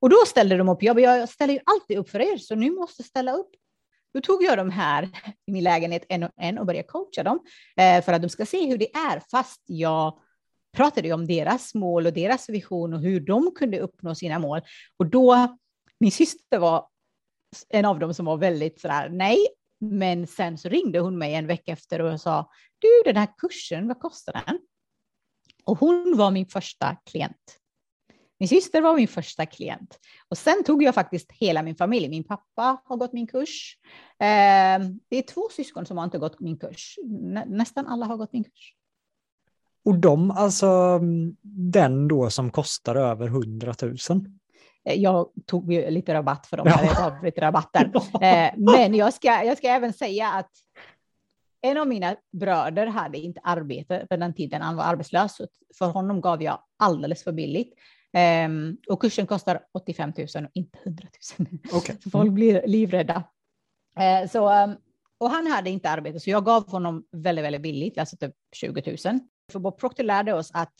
[0.00, 2.70] Och då ställde de upp, jag, jag ställer ju alltid upp för er, så ni
[2.70, 3.50] måste ställa upp.
[4.14, 5.08] Då tog jag dem här
[5.46, 7.40] i min lägenhet en och en och började coacha dem
[7.76, 10.18] eh, för att de ska se hur det är, fast jag
[10.76, 14.60] pratade om deras mål och deras vision och hur de kunde uppnå sina mål.
[14.96, 15.56] Och då,
[16.00, 16.88] min syster var
[17.68, 19.46] en av dem som var väldigt sådär, nej,
[19.80, 23.88] men sen så ringde hon mig en vecka efter och sa, du den här kursen,
[23.88, 24.58] vad kostar den?
[25.64, 27.60] Och hon var min första klient.
[28.38, 29.98] Min syster var min första klient.
[30.28, 32.08] Och sen tog jag faktiskt hela min familj.
[32.08, 33.78] Min pappa har gått min kurs.
[34.18, 36.98] Ehm, det är två syskon som har inte gått min kurs.
[37.46, 38.74] nästan alla har gått min kurs.
[39.84, 41.36] Och de, alltså mm,
[41.72, 43.96] den då som kostar över 100 000?
[44.84, 47.18] Eh, jag tog lite rabatt för dem, ja.
[47.22, 47.90] lite rabatter.
[48.24, 50.50] Eh, men jag ska, jag ska även säga att
[51.62, 55.40] en av mina bröder hade inte arbete på den tiden han var arbetslös.
[55.78, 57.74] För honom gav jag alldeles för billigt.
[58.46, 61.48] Um, och kursen kostar 85 000 och inte 100 000.
[61.72, 61.96] Okay.
[62.02, 63.24] Så folk blir livrädda.
[63.98, 64.76] Uh, så, um,
[65.18, 68.82] och han hade inte arbete, så jag gav honom väldigt, väldigt billigt, alltså typ 20
[68.86, 69.20] 000.
[69.52, 70.72] För Bob Proctor lärde oss att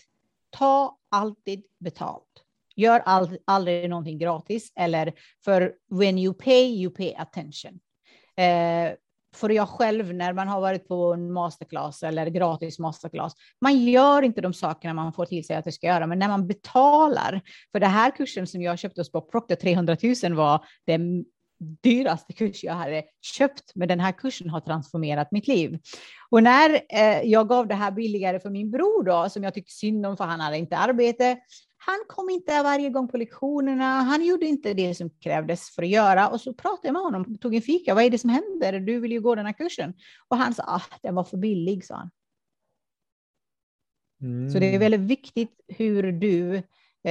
[0.51, 2.34] ta alltid betalt.
[2.77, 5.13] Gör all, aldrig någonting gratis eller
[5.45, 7.81] för when you pay, you pay attention.
[8.37, 8.97] Eh,
[9.35, 14.23] för jag själv, när man har varit på en masterclass eller gratis masterclass, man gör
[14.23, 17.41] inte de sakerna man får till sig att det ska göra, men när man betalar,
[17.73, 21.25] för det här kursen som jag köpte hos Bob Proctor, 300 000 var den
[21.83, 25.79] dyraste kurs jag hade köpt, men den här kursen har transformerat mitt liv.
[26.31, 29.73] Och när eh, jag gav det här billigare för min bror då, som jag tyckte
[29.73, 31.39] synd om för han hade inte arbete,
[31.87, 33.85] han kom inte varje gång på lektionerna.
[33.85, 36.29] Han gjorde inte det som krävdes för att göra.
[36.29, 37.94] Och så pratade jag med honom, tog en fika.
[37.94, 38.81] Vad är det som händer?
[38.81, 39.94] Du vill ju gå den här kursen.
[40.29, 42.11] Och han sa, ah, den var för billig, sa han.
[44.20, 44.51] Mm.
[44.51, 44.81] Så det är mm.
[44.81, 46.55] väldigt viktigt hur du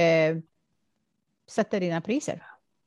[0.00, 0.38] eh,
[1.50, 2.42] sätter dina priser.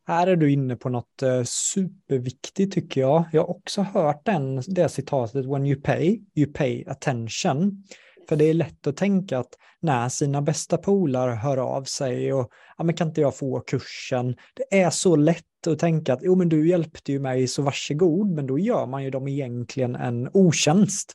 [0.07, 3.25] Här är du inne på något eh, superviktigt tycker jag.
[3.31, 7.83] Jag har också hört den, det citatet, when you pay, you pay attention.
[8.29, 12.51] För det är lätt att tänka att när sina bästa polare hör av sig och
[12.77, 14.35] ja, men kan inte jag få kursen?
[14.55, 18.31] Det är så lätt att tänka att jo, men du hjälpte ju mig så varsågod,
[18.31, 21.13] men då gör man ju dem egentligen en otjänst.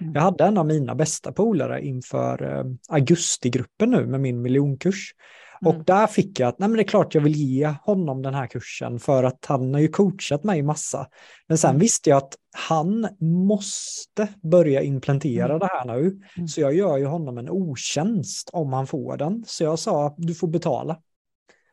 [0.00, 0.14] Mm.
[0.14, 5.14] Jag hade en av mina bästa polare inför eh, augustigruppen nu med min miljonkurs.
[5.62, 5.76] Mm.
[5.76, 8.34] Och där fick jag att nej men det är klart jag vill ge honom den
[8.34, 11.08] här kursen för att han har ju coachat mig massa.
[11.48, 11.80] Men sen mm.
[11.80, 15.58] visste jag att han måste börja implementera mm.
[15.58, 16.20] det här nu.
[16.36, 16.48] Mm.
[16.48, 19.44] Så jag gör ju honom en otjänst om han får den.
[19.46, 20.98] Så jag sa du får betala.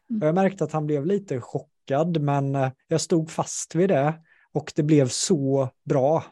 [0.10, 0.26] Mm.
[0.26, 4.14] Jag märkte att han blev lite chockad men eh, jag stod fast vid det
[4.54, 6.24] och det blev så bra.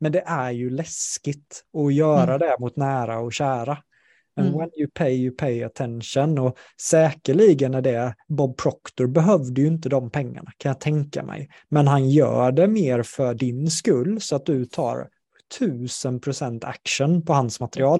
[0.00, 2.38] Men det är ju läskigt att göra mm.
[2.38, 3.78] det mot nära och kära.
[4.36, 4.58] Men mm.
[4.58, 6.38] when you pay, you pay attention.
[6.38, 11.48] Och säkerligen är det, Bob Proctor behövde ju inte de pengarna kan jag tänka mig.
[11.68, 15.08] Men han gör det mer för din skull så att du tar
[15.58, 17.98] tusen procent action på hans material.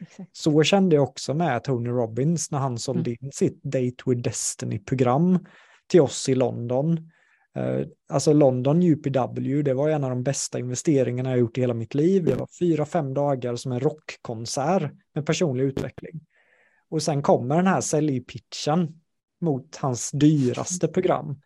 [0.00, 0.36] Exakt.
[0.36, 3.18] Så kände jag också med Tony Robbins när han sålde mm.
[3.20, 5.46] in sitt Date with Destiny-program
[5.86, 7.10] till oss i London.
[7.58, 11.74] Eh, alltså London UPW, det var en av de bästa investeringarna jag gjort i hela
[11.74, 12.24] mitt liv.
[12.24, 16.20] Det var fyra, fem dagar som en rockkonsert med personlig utveckling.
[16.90, 19.00] Och sen kommer den här säljpitchen
[19.40, 21.40] mot hans dyraste program.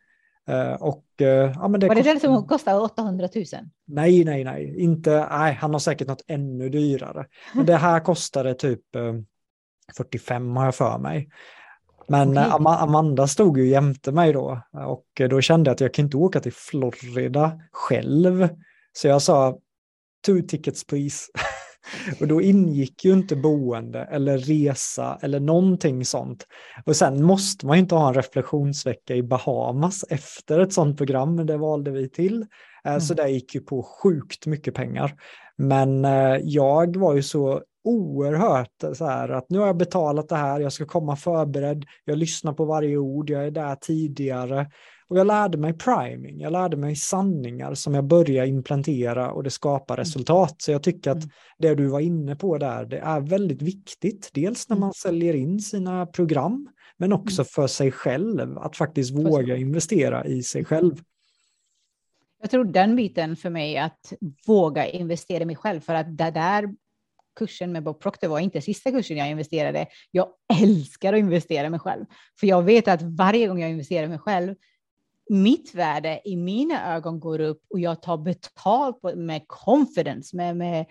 [0.50, 3.44] Uh, och, uh, ja, men det var det den som kostade 800 000?
[3.86, 4.80] Nej, nej, nej.
[4.80, 7.26] Inte, nej, han har säkert något ännu dyrare.
[7.54, 9.20] Men det här kostade typ uh,
[9.96, 11.28] 45 har jag för mig.
[12.08, 12.44] Men okay.
[12.50, 16.16] Am Amanda stod ju jämte mig då och då kände jag att jag kan inte
[16.16, 18.48] åka till Florida själv.
[18.92, 19.58] Så jag sa,
[20.26, 21.26] two tickets please.
[22.20, 26.46] och då ingick ju inte boende eller resa eller någonting sånt.
[26.86, 31.36] Och sen måste man ju inte ha en reflektionsvecka i Bahamas efter ett sånt program,
[31.36, 32.46] men det valde vi till.
[32.84, 33.00] Eh, mm.
[33.00, 35.14] Så det gick ju på sjukt mycket pengar.
[35.56, 40.36] Men eh, jag var ju så oerhört så här att nu har jag betalat det
[40.36, 44.70] här, jag ska komma förberedd, jag lyssnar på varje ord, jag är där tidigare.
[45.08, 49.50] Och jag lärde mig priming, jag lärde mig sanningar som jag börjar implementera och det
[49.50, 50.04] skapar mm.
[50.04, 50.54] resultat.
[50.58, 51.30] Så jag tycker att mm.
[51.58, 54.30] det du var inne på där, det är väldigt viktigt.
[54.32, 54.80] Dels när mm.
[54.80, 60.42] man säljer in sina program, men också för sig själv, att faktiskt våga investera i
[60.42, 61.02] sig själv.
[62.40, 64.12] Jag tror den biten för mig, att
[64.46, 66.74] våga investera i mig själv, för att det där
[67.36, 69.86] kursen med Bob Proctor var inte sista kursen jag investerade.
[70.10, 70.28] Jag
[70.62, 72.04] älskar att investera mig själv,
[72.40, 74.54] för jag vet att varje gång jag investerar mig själv,
[75.30, 80.86] mitt värde i mina ögon går upp och jag tar betalt med confidence, med, med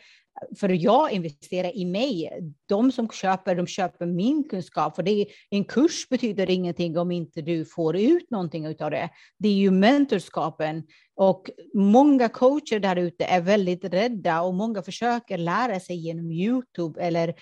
[0.59, 2.29] för jag investerar i mig.
[2.65, 4.95] De som köper, de köper min kunskap.
[4.95, 9.09] För det är, en kurs betyder ingenting om inte du får ut någonting av det.
[9.37, 10.83] Det är ju mentorskapen.
[11.15, 17.01] Och många coacher där ute är väldigt rädda och många försöker lära sig genom Youtube.
[17.01, 17.33] Eller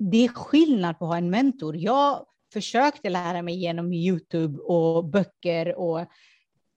[0.00, 1.76] det är skillnad på att ha en mentor.
[1.76, 6.00] Jag försökte lära mig genom Youtube och böcker och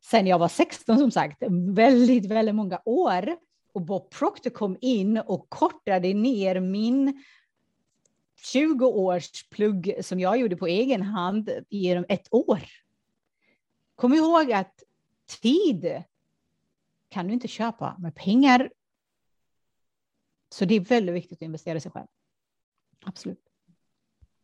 [0.10, 1.44] sen jag var 16 som sagt,
[1.76, 3.38] väldigt, väldigt många år.
[3.78, 7.24] Och Bob Proctor kom in och kortade ner min
[8.36, 12.64] 20 års plugg som jag gjorde på egen hand genom ett år.
[13.96, 14.84] Kom ihåg att
[15.42, 16.04] tid
[17.10, 18.72] kan du inte köpa med pengar.
[20.50, 22.08] Så det är väldigt viktigt att investera i sig själv.
[23.06, 23.47] Absolut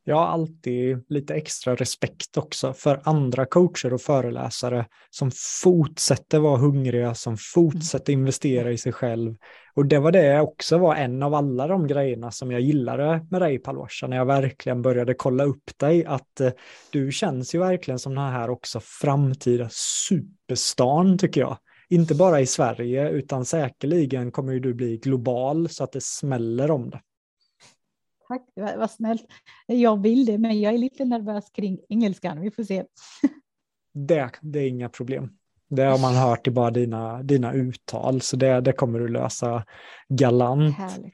[0.03, 5.31] jag har alltid lite extra respekt också för andra coacher och föreläsare som
[5.63, 9.35] fortsätter vara hungriga, som fortsätter investera i sig själv.
[9.75, 13.41] Och det var det också var en av alla de grejerna som jag gillade med
[13.41, 16.51] dig Palwasha, när jag verkligen började kolla upp dig, att eh,
[16.91, 21.57] du känns ju verkligen som den här också framtida superstan tycker jag.
[21.89, 26.71] Inte bara i Sverige, utan säkerligen kommer ju du bli global så att det smäller
[26.71, 26.99] om det.
[28.27, 29.25] Tack, var snällt.
[29.67, 32.41] Jag vill det, men jag är lite nervös kring engelskan.
[32.41, 32.85] Vi får se.
[33.93, 35.29] Det, det är inga problem.
[35.69, 39.65] Det har man hört i bara dina, dina uttal, så det, det kommer du lösa
[40.09, 40.77] galant.
[40.77, 41.13] Härligt.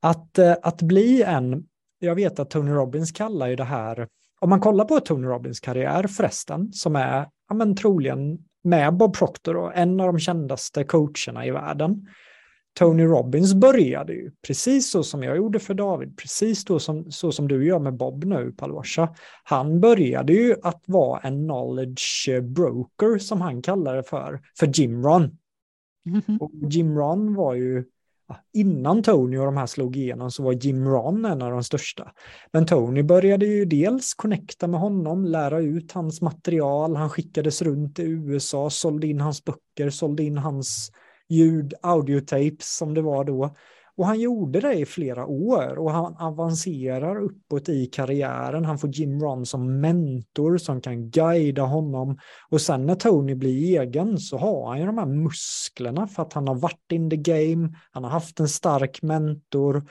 [0.00, 1.66] Att, eh, att bli en,
[1.98, 4.08] jag vet att Tony Robbins kallar ju det här,
[4.40, 9.16] om man kollar på Tony Robbins karriär förresten, som är ja, men troligen med Bob
[9.16, 12.08] Proctor och en av de kändaste coacherna i världen,
[12.74, 17.32] Tony Robbins började ju precis så som jag gjorde för David, precis då som, så
[17.32, 19.14] som du gör med Bob nu, Palosha.
[19.44, 25.02] Han började ju att vara en knowledge broker, som han kallar det för, för Jim
[25.02, 25.38] Ron.
[26.06, 26.38] -hmm.
[26.38, 27.84] Och Jim Ron var ju,
[28.52, 32.12] innan Tony och de här slog igenom så var Jim Ron en av de största.
[32.52, 37.98] Men Tony började ju dels connecta med honom, lära ut hans material, han skickades runt
[37.98, 40.92] i USA, sålde in hans böcker, sålde in hans
[41.32, 43.54] ljud, audiotapes som det var då.
[43.96, 48.64] Och han gjorde det i flera år och han avancerar uppåt i karriären.
[48.64, 52.18] Han får Jim Ron som mentor som kan guida honom.
[52.50, 56.32] Och sen när Tony blir egen så har han ju de här musklerna för att
[56.32, 59.84] han har varit in the game, han har haft en stark mentor.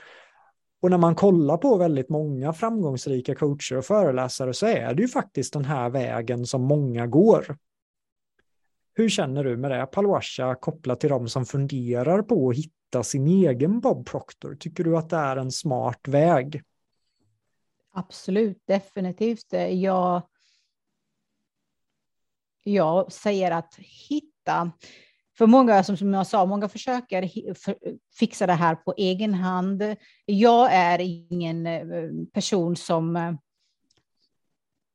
[0.82, 5.08] Och när man kollar på väldigt många framgångsrika coacher och föreläsare så är det ju
[5.08, 7.56] faktiskt den här vägen som många går.
[8.94, 13.26] Hur känner du med det, Palwasha, kopplat till de som funderar på att hitta sin
[13.26, 14.54] egen Bob Proctor?
[14.54, 16.62] Tycker du att det är en smart väg?
[17.92, 19.52] Absolut, definitivt.
[19.70, 20.22] Jag,
[22.62, 23.74] jag säger att
[24.08, 24.72] hitta,
[25.38, 27.30] för många, som jag sa, många försöker
[28.18, 29.82] fixa det här på egen hand.
[30.24, 31.82] Jag är ingen eh,
[32.32, 33.32] person som, eh,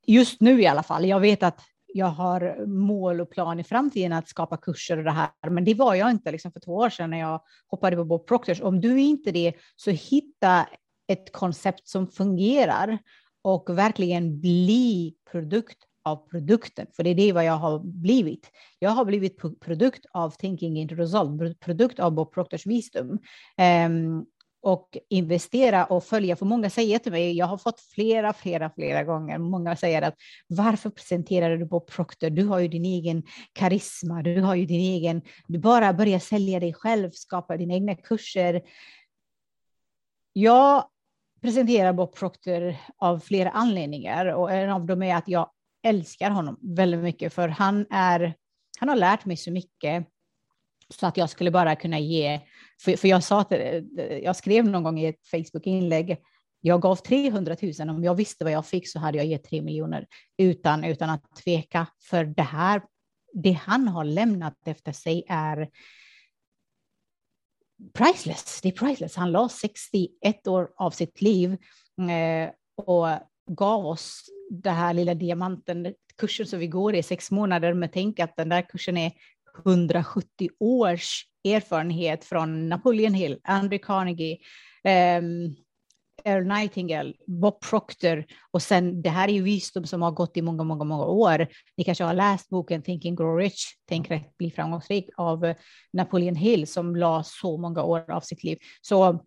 [0.05, 1.61] just nu i alla fall, jag vet att
[1.93, 5.73] jag har mål och plan i framtiden att skapa kurser och det här, men det
[5.73, 8.61] var jag inte liksom för två år sedan när jag hoppade på Bob Proctors.
[8.61, 10.67] Om du är inte det, så hitta
[11.07, 12.99] ett koncept som fungerar
[13.41, 18.51] och verkligen bli produkt av produkten, för det är det vad jag har blivit.
[18.79, 23.19] Jag har blivit produkt av Thinking into Result, produkt av Bob Proctors visdom.
[23.87, 24.25] Um,
[24.67, 26.35] och investera och följa.
[26.35, 30.15] För många säger till mig, jag har fått flera, flera, flera gånger, många säger att
[30.47, 32.29] varför presenterar du på Procter?
[32.29, 36.59] Du har ju din egen karisma, du har ju din egen, du bara börjar sälja
[36.59, 38.61] dig själv, skapa dina egna kurser.
[40.33, 40.83] Jag
[41.41, 45.49] presenterar Bob Proctor av flera anledningar och en av dem är att jag
[45.83, 48.33] älskar honom väldigt mycket för han är,
[48.79, 50.07] han har lärt mig så mycket
[50.89, 52.39] så att jag skulle bara kunna ge
[52.81, 53.83] för, för jag, sa att eh,
[54.23, 56.17] jag skrev någon gång i ett Facebook-inlägg,
[56.61, 59.61] jag gav 300 000, om jag visste vad jag fick så hade jag gett 3
[59.61, 60.07] miljoner
[60.37, 61.87] utan, utan att tveka.
[62.09, 62.81] För det här,
[63.33, 65.69] det han har lämnat efter sig är
[67.93, 68.59] priceless.
[68.61, 69.15] Det är priceless.
[69.15, 71.51] Han la 61 år av sitt liv
[72.11, 72.49] eh,
[72.85, 73.07] och
[73.47, 78.19] gav oss den här lilla diamanten, kursen som vi går i sex månader, men tänk
[78.19, 79.11] att den där kursen är
[79.65, 84.37] 170 års erfarenhet från Napoleon Hill, Andrew Carnegie,
[85.19, 85.55] um,
[86.23, 90.41] Earl Nightingale, Bob Proctor och sen det här är ju visdom som har gått i
[90.41, 91.47] många, många, många år.
[91.77, 95.55] Ni kanske har läst boken Thinking Grow Rich, Tänk rätt, bli framgångsrik av eh,
[95.93, 98.57] Napoleon Hill som la så många år av sitt liv.
[98.81, 99.25] Så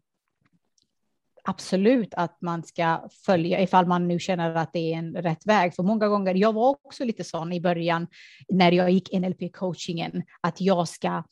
[1.44, 5.74] absolut att man ska följa ifall man nu känner att det är en rätt väg.
[5.74, 8.06] För många gånger, jag var också lite sån i början
[8.48, 11.22] när jag gick NLP-coachingen, att jag ska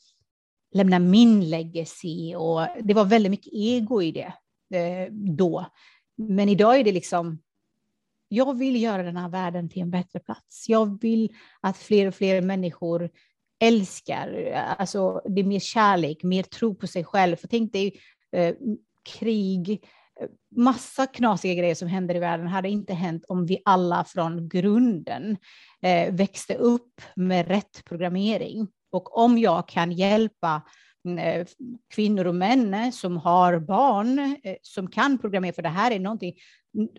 [0.74, 4.32] lämna min legacy och det var väldigt mycket ego i det
[4.78, 5.66] eh, då.
[6.16, 7.38] Men idag är det liksom,
[8.28, 10.68] jag vill göra den här världen till en bättre plats.
[10.68, 13.10] Jag vill att fler och fler människor
[13.60, 17.36] älskar, alltså det är mer kärlek, mer tro på sig själv.
[17.36, 18.00] För tänk dig
[18.32, 18.54] eh,
[19.18, 19.70] krig,
[20.20, 24.48] eh, massa knasiga grejer som händer i världen hade inte hänt om vi alla från
[24.48, 25.36] grunden
[25.82, 28.68] eh, växte upp med rätt programmering.
[28.90, 30.62] Och om jag kan hjälpa
[31.04, 31.46] mm, eh,
[31.94, 35.98] kvinnor och män eh, som har barn eh, som kan programmera, för det här är
[35.98, 36.34] någonting,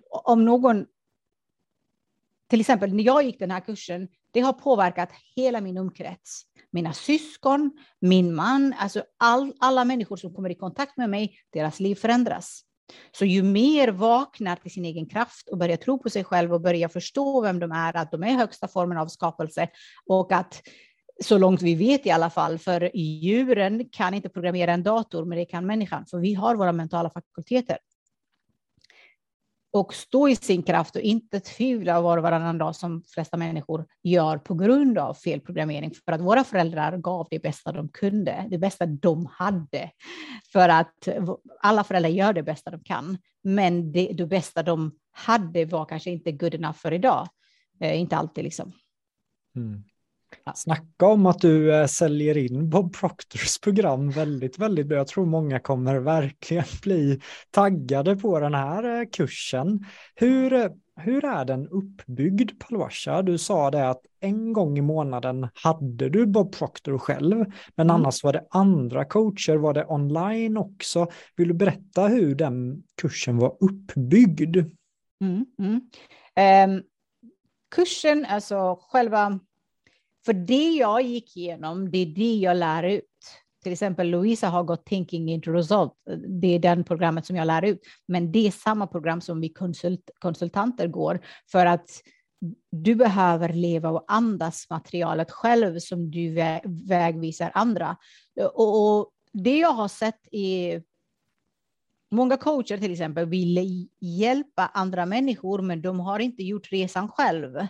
[0.10, 0.86] om någon,
[2.50, 6.42] till exempel när jag gick den här kursen, det har påverkat hela min omkrets.
[6.72, 7.72] Mina syskon,
[8.02, 12.64] min man, alltså all, alla människor som kommer i kontakt med mig, deras liv förändras.
[13.12, 16.62] Så ju mer vaknar till sin egen kraft och börjar tro på sig själv och
[16.62, 19.70] börjar förstå vem de är, att de är högsta formen av skapelse
[20.06, 20.62] och att
[21.22, 25.38] så långt vi vet i alla fall, för djuren kan inte programmera en dator, men
[25.38, 27.78] det kan människan, för vi har våra mentala fakulteter.
[29.72, 33.86] Och stå i sin kraft och inte tvivla var och varannan dag som flesta människor
[34.04, 38.58] gör på grund av felprogrammering, för att våra föräldrar gav det bästa de kunde, det
[38.58, 39.92] bästa de hade.
[40.54, 41.08] För att
[41.62, 46.10] alla föräldrar gör det bästa de kan, men det, det bästa de hade var kanske
[46.12, 47.28] inte good enough för idag.
[47.80, 48.72] Eh, inte alltid liksom.
[49.56, 49.84] Mm.
[50.56, 54.98] Snacka om att du äh, säljer in Bob Proctors program väldigt, väldigt bra.
[54.98, 57.22] Jag tror många kommer verkligen bli
[57.52, 59.86] taggade på den här äh, kursen.
[60.16, 63.22] Hur, äh, hur är den uppbyggd, Palwasha?
[63.22, 67.96] Du sa det att en gång i månaden hade du Bob Proctor själv, men mm.
[67.96, 71.08] annars var det andra coacher, var det online också?
[71.36, 74.58] Vill du berätta hur den kursen var uppbyggd?
[75.22, 75.82] Mm, mm.
[76.76, 76.84] Um,
[77.76, 79.40] kursen, alltså själva
[80.26, 83.06] för det jag gick igenom, det är det jag lär ut.
[83.64, 85.94] Till exempel Louisa har gått Thinking into Result.
[86.42, 87.82] Det är den programmet som jag lär ut.
[88.08, 91.20] Men det är samma program som vi konsult konsultanter går
[91.52, 91.90] för att
[92.72, 96.36] du behöver leva och andas materialet själv som du
[96.88, 97.98] vägvisar andra.
[98.54, 100.82] Och, och det jag har sett i
[102.12, 107.68] många coacher till exempel vill hjälpa andra människor, men de har inte gjort resan själv.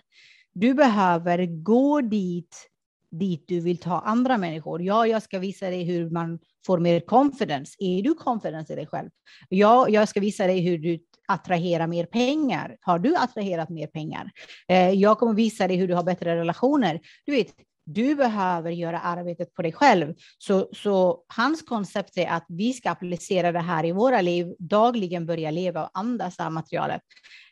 [0.53, 2.69] Du behöver gå dit,
[3.11, 4.81] dit du vill ta andra människor.
[4.81, 7.75] Ja, jag ska visa dig hur man får mer confidence.
[7.79, 9.09] Är du confidence i dig själv?
[9.49, 12.77] Ja, jag ska visa dig hur du attraherar mer pengar.
[12.81, 14.31] Har du attraherat mer pengar?
[14.67, 16.99] Eh, jag kommer visa dig hur du har bättre relationer.
[17.25, 17.47] Du vet,
[17.85, 20.13] du behöver göra arbetet på dig själv.
[20.37, 25.25] Så, så hans koncept är att vi ska applicera det här i våra liv, dagligen
[25.25, 27.01] börja leva och andas det här materialet.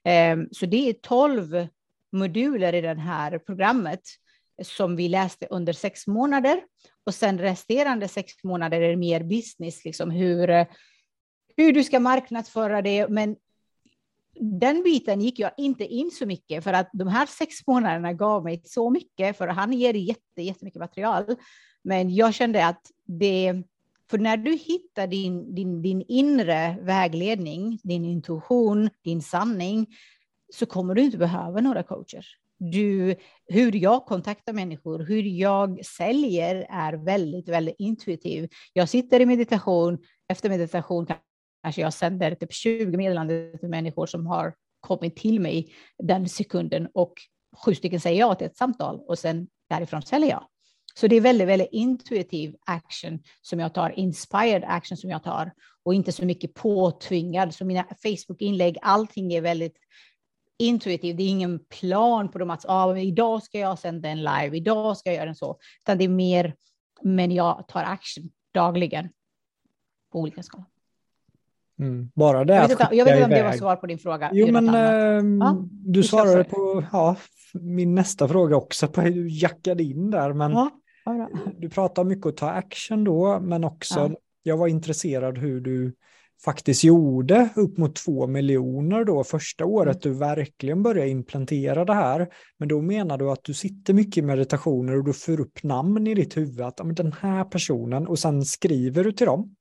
[0.04, 1.68] Eh, så det är tolv
[2.18, 4.02] moduler i det här programmet
[4.64, 6.62] som vi läste under sex månader.
[7.06, 10.66] Och sen resterande sex månader är det mer business, liksom hur,
[11.58, 13.08] hur du ska marknadsföra det.
[13.10, 13.36] Men
[14.40, 18.44] den biten gick jag inte in så mycket för att de här sex månaderna gav
[18.44, 21.36] mig så mycket för han ger jätte, jättemycket material.
[21.84, 23.64] Men jag kände att det,
[24.10, 29.88] för när du hittar din, din, din inre vägledning, din intuition, din sanning,
[30.54, 32.26] så kommer du inte behöva några coacher.
[32.60, 33.16] Du,
[33.48, 38.50] hur jag kontaktar människor, hur jag säljer är väldigt, väldigt intuitiv.
[38.74, 39.98] Jag sitter i meditation,
[40.30, 41.08] efter meditation
[41.64, 45.74] kanske jag sänder typ 20 meddelanden till människor som har kommit till mig
[46.04, 47.14] den sekunden och
[47.66, 50.44] sju stycken säger ja till ett samtal och sen därifrån säljer jag.
[50.96, 55.52] Så det är väldigt, väldigt intuitiv action som jag tar, inspired action som jag tar
[55.84, 57.54] och inte så mycket påtvingad.
[57.54, 59.78] Så mina Facebook-inlägg, allting är väldigt
[60.60, 61.18] intuitivt.
[61.18, 64.98] Det är ingen plan på dem att ah, idag ska jag sända en live, idag
[64.98, 66.56] ska jag göra en så, utan det är mer,
[67.02, 69.10] men jag tar action dagligen
[70.12, 70.66] på olika skalor.
[71.80, 72.12] Mm.
[72.16, 74.30] Bara det jag vet, inte, jag vet inte om det var svar på din fråga.
[74.34, 75.58] Jo, men äh, ja?
[75.70, 77.16] du svarade på ja,
[77.54, 80.34] min nästa fråga också, på hur du jackade in där.
[80.34, 80.72] Men ja,
[81.58, 84.16] du pratar mycket om att ta action då, men också ja.
[84.44, 85.94] jag var intresserad hur du
[86.44, 90.14] faktiskt gjorde upp mot två miljoner då första året mm.
[90.14, 92.28] du verkligen började implementera det här.
[92.58, 96.08] Men då menar du att du sitter mycket i meditationer och du får upp namn
[96.08, 99.56] i ditt huvud att den här personen och sen skriver du till dem.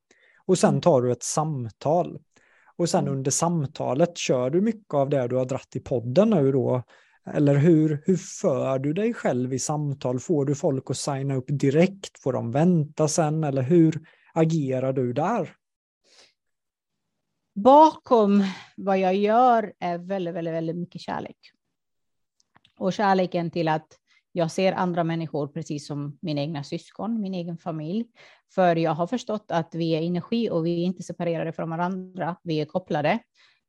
[0.46, 0.80] Och sen mm.
[0.80, 2.18] tar du ett samtal.
[2.76, 3.14] Och sen mm.
[3.14, 6.82] under samtalet kör du mycket av det du har dratt i podden nu då.
[7.34, 10.18] Eller hur, hur för du dig själv i samtal?
[10.18, 12.22] Får du folk att signa upp direkt?
[12.22, 13.44] Får de vänta sen?
[13.44, 14.00] Eller hur
[14.34, 15.50] agerar du där?
[17.56, 18.44] Bakom
[18.76, 21.36] vad jag gör är väldigt, väldigt, väldigt mycket kärlek.
[22.78, 23.86] Och kärleken till att
[24.32, 28.06] jag ser andra människor precis som mina egna syskon, min egen familj.
[28.54, 32.36] För jag har förstått att vi är energi och vi är inte separerade från varandra.
[32.42, 33.18] Vi är kopplade.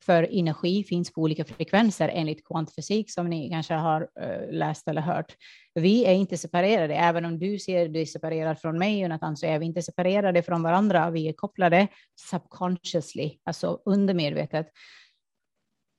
[0.05, 5.01] För energi finns på olika frekvenser enligt kvantfysik som ni kanske har eh, läst eller
[5.01, 5.35] hört.
[5.73, 9.59] Vi är inte separerade, även om du ser dig separerad från mig, Jonathan, så är
[9.59, 11.09] vi inte separerade från varandra.
[11.09, 11.87] Vi är kopplade
[12.29, 14.67] subconsciously, alltså undermedvetet.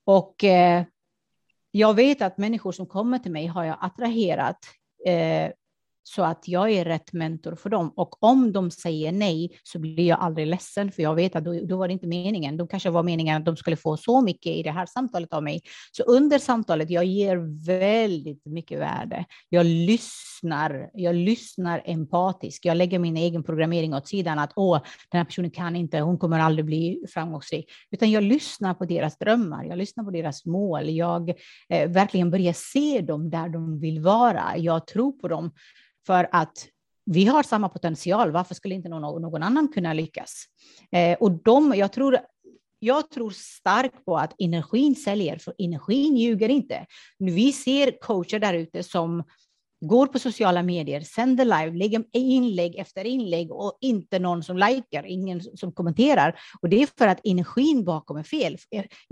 [0.04, 0.84] Och eh,
[1.70, 4.58] jag vet att människor som kommer till mig har jag attraherat
[5.06, 5.50] eh,
[6.14, 7.92] så att jag är rätt mentor för dem.
[7.96, 11.60] Och om de säger nej så blir jag aldrig ledsen, för jag vet att då,
[11.64, 12.56] då var det inte meningen.
[12.56, 15.42] Då kanske var meningen att de skulle få så mycket i det här samtalet av
[15.42, 15.60] mig.
[15.92, 19.24] Så under samtalet, jag ger väldigt mycket värde.
[19.48, 22.64] Jag lyssnar, jag lyssnar empatiskt.
[22.64, 24.80] Jag lägger min egen programmering åt sidan, att åh,
[25.10, 27.70] den här personen kan inte, hon kommer aldrig bli framgångsrik.
[27.90, 30.90] Utan jag lyssnar på deras drömmar, jag lyssnar på deras mål.
[30.90, 31.30] Jag
[31.68, 34.56] eh, verkligen börjar se dem där de vill vara.
[34.56, 35.50] Jag tror på dem.
[36.08, 36.66] För att
[37.06, 40.44] vi har samma potential, varför skulle inte någon, någon annan kunna lyckas?
[40.92, 42.18] Eh, och de, jag tror
[42.80, 46.86] jag tror starkt på att energin säljer, för energin ljuger inte.
[47.18, 49.22] Vi ser coacher där ute som
[49.80, 55.06] går på sociala medier, sänder live, lägger inlägg efter inlägg och inte någon som likar,
[55.06, 56.40] ingen som kommenterar.
[56.62, 58.56] Och det är för att energin bakom är fel.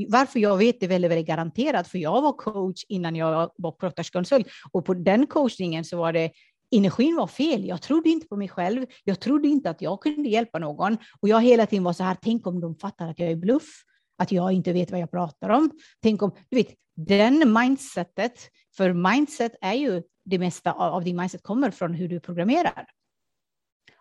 [0.09, 4.47] Varför jag vet det väldigt, väldigt garanterat, för jag var coach innan jag var proffskonsult
[4.73, 6.31] och på den coachningen så var det
[6.71, 7.65] energin var fel.
[7.65, 8.87] Jag trodde inte på mig själv.
[9.05, 10.99] Jag trodde inte att jag kunde hjälpa någon.
[11.21, 13.83] Och jag hela tiden var så här, tänk om de fattar att jag är bluff,
[14.19, 15.71] att jag inte vet vad jag pratar om.
[16.03, 21.43] Tänk om, du vet, den mindsetet, för mindset är ju det mesta av din mindset
[21.43, 22.87] kommer från hur du programmerar.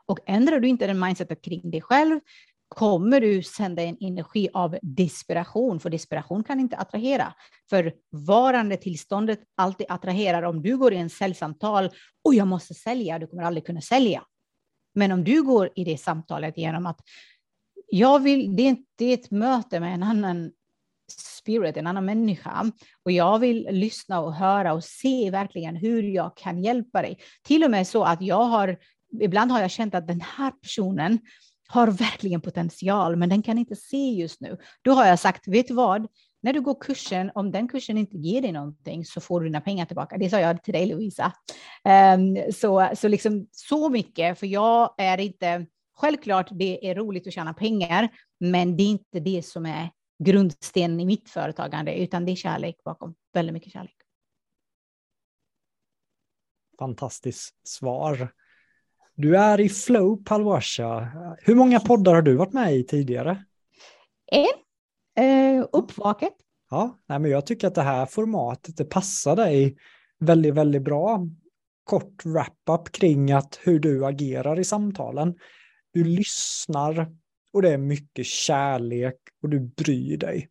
[0.05, 2.19] Och ändrar du inte den mindsetet kring dig själv,
[2.67, 7.33] kommer du sända en energi av desperation, för desperation kan inte attrahera.
[7.69, 10.43] För varande tillståndet alltid attraherar.
[10.43, 11.89] Om du går i en säljsamtal
[12.23, 14.23] och jag måste sälja, du kommer aldrig kunna sälja.
[14.95, 16.99] Men om du går i det samtalet genom att
[17.87, 20.51] jag vill, det är, det är ett möte med en annan
[21.11, 22.71] spirit, en annan människa.
[23.03, 27.17] Och jag vill lyssna och höra och se verkligen hur jag kan hjälpa dig.
[27.43, 28.77] Till och med så att jag har,
[29.21, 31.19] ibland har jag känt att den här personen
[31.67, 34.57] har verkligen potential, men den kan inte se just nu.
[34.81, 36.07] Då har jag sagt, vet du vad?
[36.41, 39.61] När du går kursen, om den kursen inte ger dig någonting så får du dina
[39.61, 40.17] pengar tillbaka.
[40.17, 41.25] Det sa jag till dig Lovisa.
[41.25, 47.27] Um, ehm, så, så, liksom, så mycket, för jag är inte, självklart det är roligt
[47.27, 48.09] att tjäna pengar,
[48.39, 49.89] men det är inte det som är
[50.23, 53.95] grundstenen i mitt företagande, utan det är kärlek bakom, väldigt mycket kärlek.
[56.79, 58.33] Fantastiskt svar.
[59.17, 61.11] Du är i flow Palwasha.
[61.41, 63.45] Hur många poddar har du varit med i tidigare?
[64.31, 64.45] En,
[65.25, 66.33] eh, Uppvaket.
[66.69, 69.77] Ja, nej, men jag tycker att det här formatet det passar dig
[70.19, 71.27] väldigt, väldigt bra.
[71.83, 75.35] Kort wrap-up kring att hur du agerar i samtalen.
[75.93, 77.11] Du lyssnar
[77.53, 80.49] och det är mycket kärlek och du bryr dig.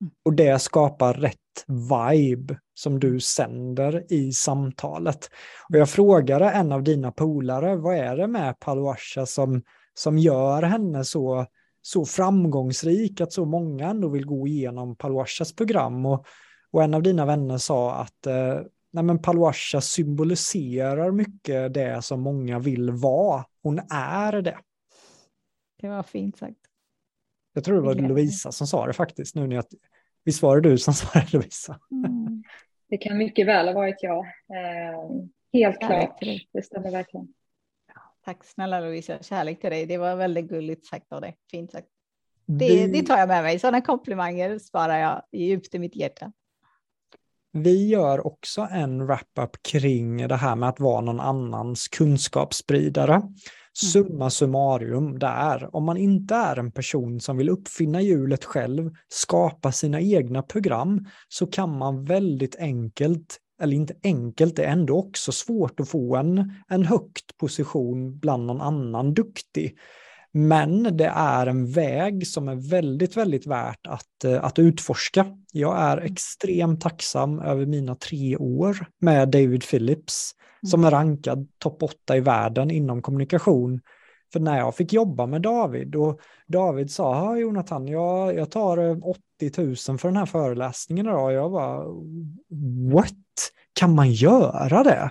[0.00, 0.12] Mm.
[0.24, 1.36] Och det skapar rätt
[1.66, 5.30] vibe som du sänder i samtalet.
[5.68, 9.62] Och jag frågade en av dina polare, vad är det med Paluasha som,
[9.94, 11.46] som gör henne så,
[11.82, 16.06] så framgångsrik att så många ändå vill gå igenom Paluashas program?
[16.06, 16.26] Och,
[16.70, 18.60] och en av dina vänner sa att eh,
[18.92, 19.18] nej men
[19.82, 23.44] symboliserar mycket det som många vill vara.
[23.62, 24.58] Hon är det.
[25.80, 26.58] Det var fint sagt.
[27.54, 29.64] Jag tror det var Lovisa som sa det faktiskt, nu när jag
[30.26, 31.80] Visst var det du som det Lovisa?
[31.90, 32.42] Mm.
[32.88, 34.18] Det kan mycket väl ha varit jag.
[34.26, 35.00] Eh,
[35.52, 36.20] helt klart,
[36.52, 37.28] det stämmer verkligen.
[38.24, 39.86] Tack snälla Lovisa, kärlek till dig.
[39.86, 41.36] Det var väldigt gulligt sagt av dig.
[41.50, 41.88] Fint sagt.
[42.46, 42.86] Det, vi...
[42.86, 43.58] det tar jag med mig.
[43.58, 46.32] Sådana komplimanger sparar jag djupt i mitt hjärta.
[47.52, 53.22] Vi gör också en wrap-up kring det här med att vara någon annans kunskapsspridare.
[53.82, 53.90] Mm.
[53.92, 59.72] Summa summarum där, om man inte är en person som vill uppfinna hjulet själv, skapa
[59.72, 65.32] sina egna program, så kan man väldigt enkelt, eller inte enkelt, det är ändå också
[65.32, 69.78] svårt att få en, en högt position bland någon annan duktig.
[70.36, 75.26] Men det är en väg som är väldigt, väldigt värt att, eh, att utforska.
[75.52, 76.12] Jag är mm.
[76.12, 80.32] extremt tacksam över mina tre år med David Phillips
[80.70, 83.80] som är rankad topp 8 i världen inom kommunikation.
[84.32, 88.78] För när jag fick jobba med David och David sa, Jonathan, jag, jag tar
[89.08, 91.32] 80 eh, 000 för den här föreläsningen idag.
[91.32, 91.84] Jag bara,
[92.94, 93.12] what?
[93.72, 95.10] Kan man göra det?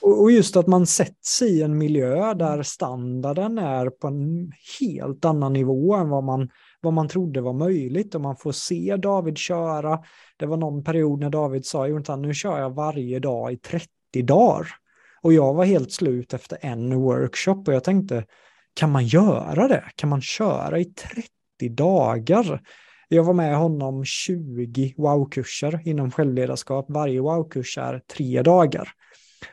[0.00, 5.52] Och just att man sätts i en miljö där standarden är på en helt annan
[5.52, 6.48] nivå än vad man,
[6.80, 9.98] vad man trodde var möjligt och man får se David köra.
[10.36, 13.88] Det var någon period när David sa, Jonathan, nu kör jag varje dag i 30
[14.22, 14.66] dagar.
[15.22, 18.24] Och jag var helt slut efter en workshop och jag tänkte,
[18.74, 19.84] kan man göra det?
[19.96, 21.28] Kan man köra i 30
[21.68, 22.60] dagar?
[23.08, 26.86] Jag var med honom 20 wow-kurser inom självledarskap.
[26.88, 28.88] Varje wow-kurs är tre dagar.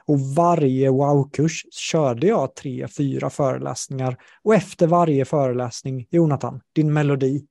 [0.06, 4.18] Och varje wow-kurs körde jag tre, fyra föreläsningar.
[4.44, 7.46] Och efter varje föreläsning, Jonathan, din melodi.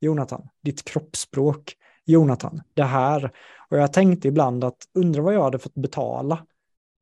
[0.00, 1.74] Jonathan, ditt kroppsspråk.
[2.06, 3.30] Jonathan, det här.
[3.70, 6.46] Och jag tänkte ibland att undra vad jag hade fått betala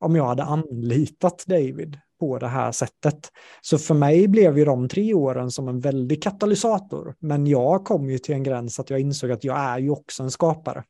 [0.00, 3.30] om jag hade anlitat David på det här sättet.
[3.60, 7.14] Så för mig blev ju de tre åren som en väldig katalysator.
[7.18, 10.22] Men jag kom ju till en gräns att jag insåg att jag är ju också
[10.22, 10.84] en skapare.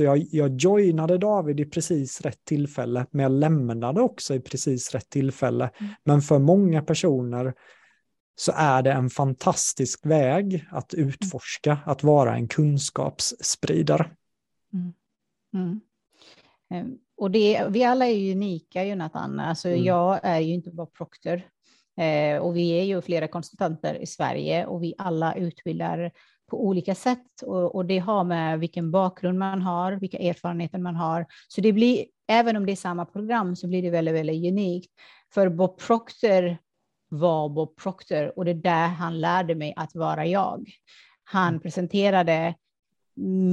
[0.00, 0.16] Mm.
[0.16, 4.94] Så jag, jag joinade David i precis rätt tillfälle, men jag lämnade också i precis
[4.94, 5.70] rätt tillfälle.
[5.80, 5.92] Mm.
[6.04, 7.54] Men för många personer
[8.34, 14.10] så är det en fantastisk väg att utforska, att vara en kunskapsspridare.
[14.72, 14.92] Mm.
[15.54, 15.80] Mm.
[16.70, 19.40] Ehm, och det, vi alla är ju unika, Jonathan.
[19.40, 19.84] Alltså, mm.
[19.84, 21.42] Jag är ju inte bara proktor.
[21.96, 26.12] Eh, och vi är ju flera konsultanter i Sverige och vi alla utbildar
[26.50, 27.42] på olika sätt.
[27.42, 31.26] Och, och, det har med vilken bakgrund man har, vilka erfarenheter man har.
[31.48, 34.92] Så det blir, även om det är samma program, så blir det väldigt, väldigt unikt.
[35.34, 36.56] För Bob Proctor
[37.08, 40.70] var Bob Proctor och det är där han lärde mig att vara jag.
[41.24, 41.60] Han mm.
[41.60, 42.54] presenterade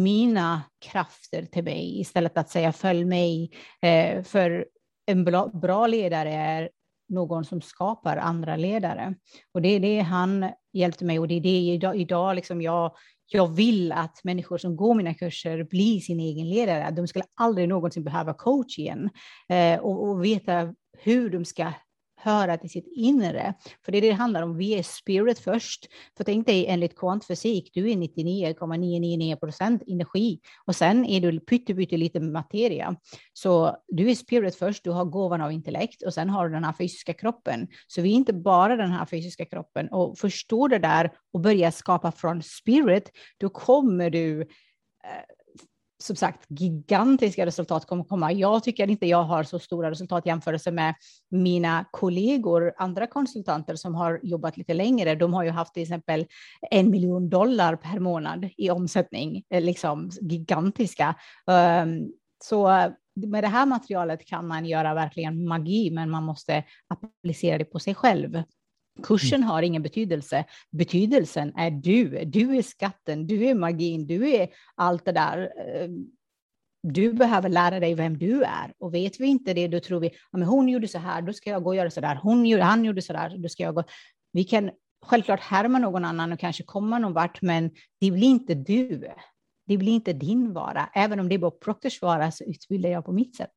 [0.04, 3.52] mina krafter till mig istället att säga följ mig.
[3.82, 4.66] Eh, för
[5.06, 5.24] en
[5.54, 6.70] bra, ledare är
[7.10, 9.16] någon som skapar andra ledare.
[9.54, 12.92] Och det är det han hjälpte mig och det är det idag, idag liksom jag,
[13.28, 16.92] jag vill att människor som går mina kurser blir sin egen ledare.
[16.92, 19.10] De skulle aldrig någonsin behöva coach igen
[19.50, 21.74] eh, och, och veta hur de ska
[22.20, 23.54] höra till sitt inre.
[23.86, 25.88] För det är det det handlar om, vi är spirit först.
[26.18, 32.20] För tänk dig enligt kvantfysik, du är 99,999 procent energi och sen är du pyttelite
[32.20, 32.96] materia.
[33.34, 36.64] Så du är spirit först, du har gåvan av intellekt och sen har du den
[36.64, 37.68] här fysiska kroppen.
[37.88, 41.72] Så vi är inte bara den här fysiska kroppen och förstår det där och börjar
[41.72, 44.48] skapa från spirit, då kommer du eh,
[46.04, 48.32] som sagt, gigantiska resultat kommer komma.
[48.32, 50.96] Jag tycker inte jag har så stora resultat jämfört med
[51.30, 55.16] mina kollegor, andra konsultanter som har jobbat lite längre.
[55.16, 56.26] De har ju haft till exempel
[56.72, 61.16] en miljon dollar per månad i omsättning, eh, liksom gigantiska.
[61.52, 62.08] Ehm,
[62.44, 62.92] så eh,
[63.28, 67.80] med det här materialet kan man göra verkligen magi, men man måste applicera det på
[67.80, 68.44] sig själv.
[69.04, 70.46] Kursen har ingen betydelse.
[70.72, 72.26] Betydelsen är du.
[72.26, 75.52] Du är skatten, du är magin, du är allt det där.
[75.68, 76.08] Ehm,
[76.84, 78.74] du behöver lära dig vem du är.
[78.80, 81.50] Och vet vi inte det, då tror vi, men hon gjorde så här, då ska
[81.50, 82.16] jag gå och göra så där.
[82.16, 83.84] Hon gjorde, han gjorde så där, då ska jag gå.
[84.32, 84.72] Vi kan
[85.06, 89.08] självklart härma någon annan och kanske komma någon vart, men det blir inte du.
[89.68, 90.90] Det blir inte din vara.
[90.94, 93.52] Även om det är Bob Proctors vara så utbildar jag på mitt sätt.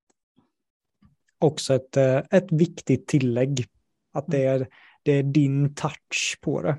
[1.38, 3.66] Också ett, eh, ett viktigt tillägg.
[4.12, 4.68] Att det är
[5.02, 6.76] det är din touch på det.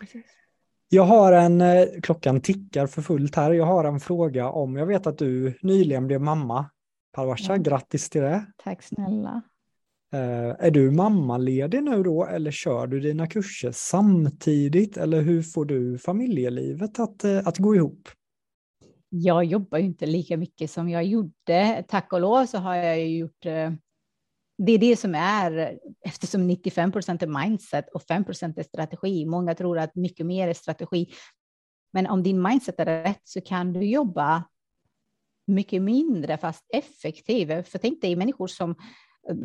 [0.00, 0.26] Precis.
[0.88, 4.86] Jag har en, eh, klockan tickar för fullt här, jag har en fråga om, jag
[4.86, 6.70] vet att du nyligen blev mamma.
[7.12, 7.56] Parvasha, ja.
[7.56, 8.46] grattis till det.
[8.56, 9.42] Tack snälla.
[10.14, 15.64] Uh, är du mammaledig nu då eller kör du dina kurser samtidigt eller hur får
[15.64, 18.08] du familjelivet att, uh, att gå ihop?
[19.08, 21.84] Jag jobbar ju inte lika mycket som jag gjorde.
[21.88, 23.46] Tack och lov så har jag ju gjort
[24.58, 29.26] det är det som är, eftersom 95 procent är mindset och 5 procent är strategi.
[29.26, 31.12] Många tror att mycket mer är strategi.
[31.92, 34.44] Men om din mindset är rätt så kan du jobba
[35.46, 37.62] mycket mindre fast effektiv.
[37.62, 38.74] För tänk dig människor som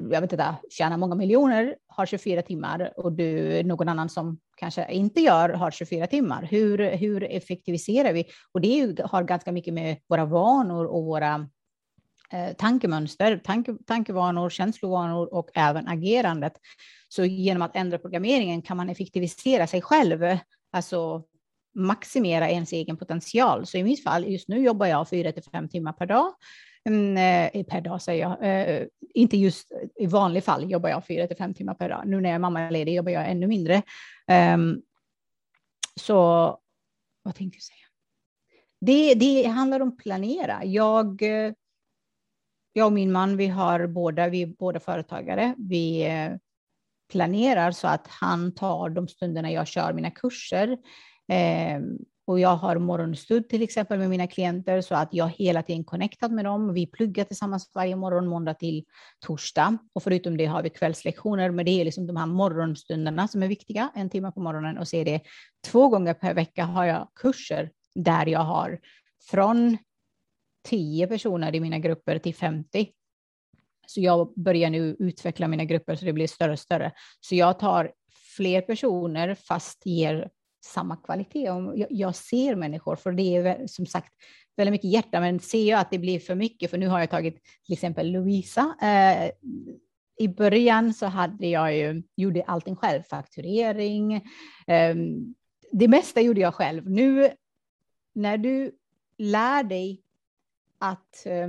[0.10, 4.92] jag vet inte, tjänar många miljoner, har 24 timmar och du, någon annan som kanske
[4.92, 6.44] inte gör har 24 timmar.
[6.44, 8.26] Hur, hur effektiviserar vi?
[8.52, 11.50] Och det har ganska mycket med våra vanor och våra
[12.34, 16.54] Eh, tankemönster, tanke, tankevanor, känslovanor och även agerandet.
[17.10, 20.38] Så genom att ändra programmeringen kan man effektivisera sig själv,
[20.72, 21.24] alltså
[21.76, 23.66] maximera ens egen potential.
[23.66, 26.34] Så i mitt fall, just nu jobbar jag fyra till fem timmar per dag.
[26.90, 27.18] Mm,
[27.54, 31.38] eh, per dag säger jag, eh, inte just i vanlig fall jobbar jag fyra till
[31.38, 32.04] fem timmar per dag.
[32.06, 33.82] Nu när jag är mammaledig jobbar jag ännu mindre.
[34.54, 34.82] Um,
[36.00, 36.18] så
[37.24, 37.78] vad tänkte jag säga?
[38.82, 40.66] Det, det handlar om planera.
[40.66, 41.54] Jag eh,
[42.74, 45.56] jag och min man, vi har båda, vi är båda företagare.
[45.58, 46.32] Vi eh,
[47.12, 50.78] planerar så att han tar de stunderna jag kör mina kurser.
[51.32, 51.80] Eh,
[52.26, 56.32] och jag har morgonstund till exempel med mina klienter så att jag hela tiden connectad
[56.32, 56.74] med dem.
[56.74, 58.84] Vi pluggar tillsammans varje morgon, måndag till
[59.20, 59.78] torsdag.
[59.94, 63.48] Och förutom det har vi kvällslektioner, men det är liksom de här morgonstunderna som är
[63.48, 64.78] viktiga, en timme på morgonen.
[64.78, 65.22] Och så är det
[65.68, 68.80] två gånger per vecka har jag kurser där jag har
[69.32, 69.78] från
[70.64, 72.90] 10 personer i mina grupper till 50.
[73.88, 76.92] Så jag börjar nu utveckla mina grupper så det blir större och större.
[77.20, 77.92] Så jag tar
[78.36, 80.30] fler personer fast ger
[80.66, 81.50] samma kvalitet.
[81.90, 84.14] Jag ser människor, för det är som sagt
[84.58, 87.10] väldigt mycket hjärta, men ser jag att det blir för mycket, för nu har jag
[87.10, 88.76] tagit till exempel Lovisa.
[88.82, 89.32] Eh,
[90.20, 94.14] I början så hade jag ju, gjorde allting själv, fakturering.
[94.68, 94.96] Eh,
[95.72, 96.90] det mesta gjorde jag själv.
[96.90, 97.30] Nu
[98.14, 98.72] när du
[99.18, 100.01] lär dig
[100.82, 101.48] att eh,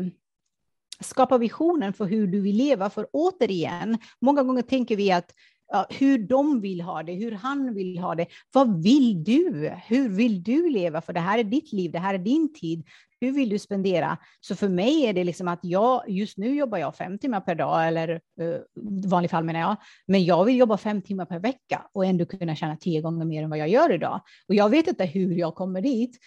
[1.00, 2.90] skapa visionen för hur du vill leva.
[2.90, 5.34] För återigen, många gånger tänker vi att
[5.72, 8.26] ja, hur de vill ha det, hur han vill ha det.
[8.52, 9.72] Vad vill du?
[9.86, 11.00] Hur vill du leva?
[11.00, 12.84] För det här är ditt liv, det här är din tid.
[13.20, 14.18] Hur vill du spendera?
[14.40, 17.54] Så för mig är det liksom att jag, just nu jobbar jag fem timmar per
[17.54, 18.56] dag, eller uh,
[19.10, 19.76] vanlig fall menar jag,
[20.06, 23.42] men jag vill jobba fem timmar per vecka och ändå kunna tjäna tio gånger mer
[23.42, 24.20] än vad jag gör idag.
[24.48, 26.18] Och jag vet inte hur jag kommer dit,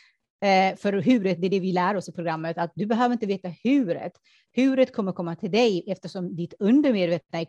[0.42, 3.26] Eh, för huret, det är det vi lär oss i programmet, att du behöver inte
[3.26, 4.12] veta huret.
[4.56, 7.46] Huret kommer komma till dig eftersom ditt undermedvetna är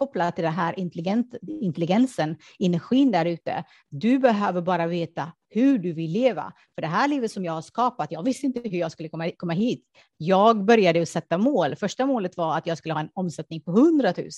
[0.00, 3.64] kopplat till den här intelligent, intelligensen, energin där ute.
[3.88, 6.52] Du behöver bara veta hur du vill leva.
[6.74, 9.30] För det här livet som jag har skapat, jag visste inte hur jag skulle komma,
[9.36, 9.84] komma hit.
[10.16, 11.76] Jag började att sätta mål.
[11.76, 14.28] Första målet var att jag skulle ha en omsättning på 100 000.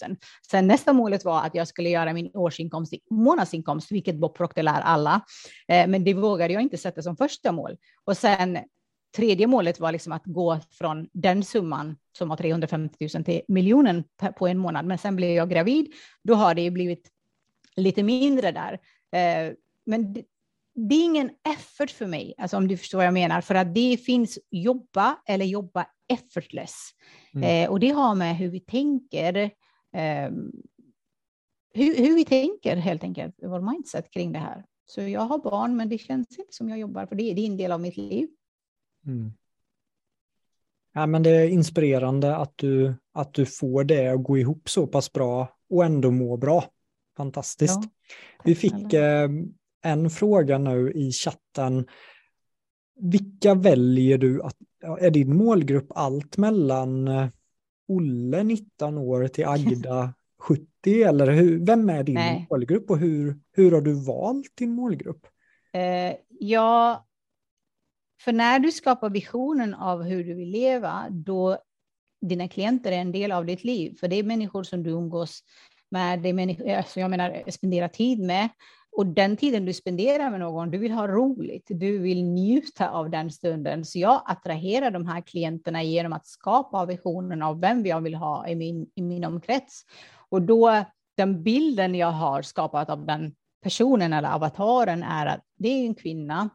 [0.50, 4.62] Sen nästa målet var att jag skulle göra min årsinkomst i månadsinkomst, vilket Bob Proctor
[4.62, 5.20] lär alla.
[5.68, 7.76] Eh, men det vågade jag inte sätta som första mål.
[8.04, 8.58] Och sen
[9.16, 14.04] tredje målet var liksom att gå från den summan som var 350 000 till miljonen
[14.38, 14.84] på en månad.
[14.84, 15.92] Men sen blev jag gravid.
[16.22, 17.10] Då har det blivit
[17.76, 18.72] lite mindre där.
[19.12, 19.54] Eh,
[19.86, 20.12] men
[20.74, 23.74] det är ingen effort för mig, alltså om du förstår vad jag menar, för att
[23.74, 26.90] det finns jobba eller jobba effortless.
[27.34, 27.64] Mm.
[27.64, 29.34] Eh, och det har med hur vi tänker,
[29.94, 30.30] eh,
[31.74, 34.64] hur, hur, vi tänker helt enkelt, vår mindset kring det här.
[34.86, 37.46] Så jag har barn, men det känns inte som jag jobbar, för det, det är
[37.46, 38.28] en del av mitt liv.
[39.07, 39.32] Mm.
[40.94, 44.86] Ja, men det är inspirerande att du, att du får det att gå ihop så
[44.86, 46.64] pass bra och ändå må bra.
[47.16, 47.80] Fantastiskt.
[47.82, 47.90] Ja,
[48.44, 49.28] Vi fick eh,
[49.82, 51.86] en fråga nu i chatten.
[53.00, 54.57] Vilka väljer du att
[55.00, 57.28] är din målgrupp allt mellan eh,
[57.88, 60.66] Olle 19 år till Agda 70
[61.03, 62.46] eller hur, vem är din Nej.
[62.50, 65.26] målgrupp och hur, hur har du valt din målgrupp?
[65.72, 67.07] Eh, ja,
[68.25, 71.59] för när du skapar visionen av hur du vill leva, då
[72.20, 75.41] dina klienter är en del av ditt liv, för det är människor som du umgås
[75.91, 78.49] med, det är människor, alltså jag menar spendera tid med.
[78.97, 83.11] Och den tiden du spenderar med någon, du vill ha roligt, du vill njuta av
[83.11, 83.85] den stunden.
[83.85, 88.49] Så jag attraherar de här klienterna genom att skapa visionen av vem jag vill ha
[88.49, 89.83] i min, i min omkrets.
[90.29, 90.85] Och då,
[91.16, 95.95] den bilden jag har skapat av den personen eller avataren är att det är en
[95.95, 96.51] kvinna,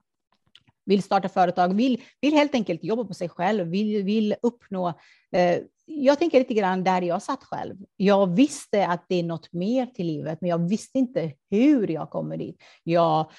[0.87, 4.93] vill starta företag, vill, vill helt enkelt jobba på sig själv, vill, vill uppnå
[5.31, 5.59] eh,
[5.89, 7.75] jag tänker lite grann där jag satt själv.
[7.97, 12.09] Jag visste att det är något mer till livet, men jag visste inte hur jag
[12.09, 12.63] kommer dit.
[12.83, 13.31] Jag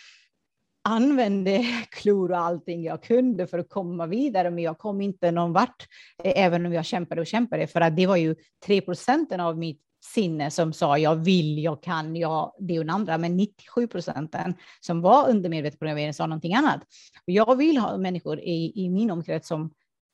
[0.84, 5.52] använde klor och allting jag kunde för att komma vidare, men jag kom inte någon
[5.52, 5.86] vart,
[6.24, 8.34] eh, även om jag kämpade och kämpade, för att det var ju
[8.66, 9.82] 3 procenten av mitt
[10.14, 14.54] sinne som sa jag vill, jag kan, jag, det och den andra, men 97 procenten
[14.80, 16.80] som var undermedvetet programmering sa någonting annat.
[17.24, 19.70] Jag vill ha människor i, i min omkrets som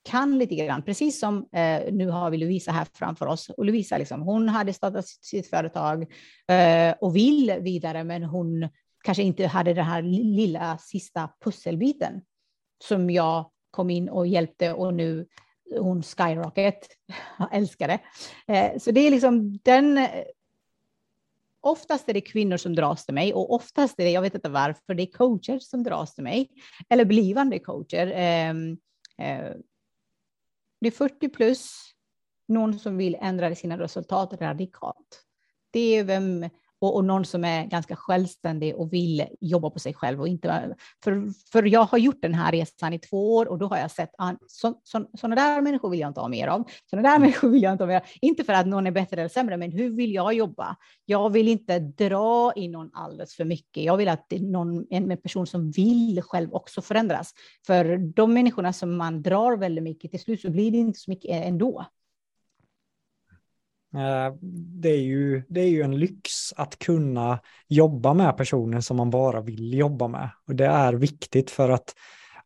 [0.09, 3.49] kan lite grann, precis som eh, nu har vi Lovisa här framför oss.
[3.49, 6.01] Och Lovisa, liksom, hon hade startat sitt företag
[6.47, 8.69] eh, och vill vidare, men hon
[9.03, 12.21] kanske inte hade den här lilla sista pusselbiten
[12.83, 15.27] som jag kom in och hjälpte och nu
[15.71, 16.87] hon skyrocket,
[17.39, 17.99] jag älskar det.
[18.53, 20.09] Eh, så det är liksom den eh,
[21.61, 24.49] Oftast är det kvinnor som dras till mig och oftast är det, jag vet inte
[24.49, 26.49] varför, det är coacher som dras till mig
[26.89, 28.11] eller blivande coacher.
[28.15, 28.71] Ehm,
[29.17, 29.51] eh,
[30.81, 31.71] det är 40 plus,
[32.47, 35.23] någon som vill ändra sina resultat radikalt.
[35.71, 36.49] Det är vem
[36.81, 40.21] och, och, någon som är ganska självständig och vill jobba på sig själv.
[40.21, 43.67] Och inte, för, för jag har gjort den här resan i två år och då
[43.67, 46.63] har jag sett att så, så, sådana där människor vill jag inte ha mer av.
[46.89, 48.03] Sådana där människor vill jag inte ha mer av.
[48.21, 50.75] Inte för att någon är bättre eller sämre, men hur vill jag jobba?
[51.05, 53.83] Jag vill inte dra in någon alldeles för mycket.
[53.83, 57.33] Jag vill att någon, en person som vill själv också förändras.
[57.67, 61.11] För de människorna som man drar väldigt mycket, till slut så blir det inte så
[61.11, 61.85] mycket ändå.
[63.95, 64.33] Eh,
[64.81, 69.09] det är, ju, det är ju en lyx att kunna jobba med personer som man
[69.09, 70.29] bara vill jobba med.
[70.47, 71.93] Och det är viktigt för att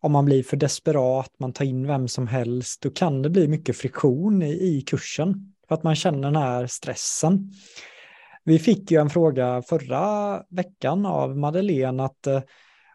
[0.01, 3.47] om man blir för desperat, man tar in vem som helst, då kan det bli
[3.47, 5.53] mycket friktion i, i kursen.
[5.67, 7.51] För att man känner den här stressen.
[8.43, 12.41] Vi fick ju en fråga förra veckan av Madeleine att eh,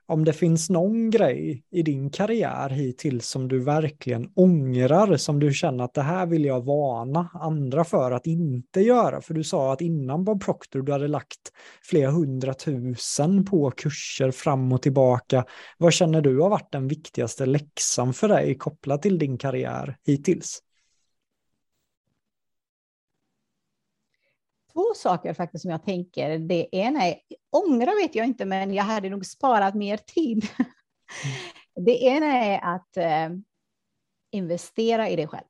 [0.06, 5.52] om det finns någon grej i din karriär hittills som du verkligen ångrar, som du
[5.52, 9.20] känner att det här vill jag varna andra för att inte göra.
[9.20, 11.52] För du sa att innan Bob Proctor du hade lagt
[11.82, 15.44] flera hundratusen på kurser fram och tillbaka.
[15.78, 20.60] Vad känner du har varit den viktigaste läxan för dig kopplat till din karriär hittills?
[24.74, 26.38] Två saker faktiskt som jag tänker.
[26.38, 27.16] Det ena är,
[27.52, 30.46] ångra vet jag inte, men jag hade nog sparat mer tid.
[31.24, 31.86] Mm.
[31.86, 33.38] Det ena är att eh,
[34.30, 35.44] investera i dig själv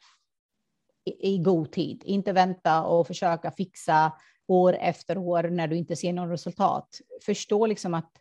[1.04, 4.12] i, i god tid, inte vänta och försöka fixa
[4.46, 7.00] år efter år när du inte ser någon resultat.
[7.24, 8.12] Förstå liksom att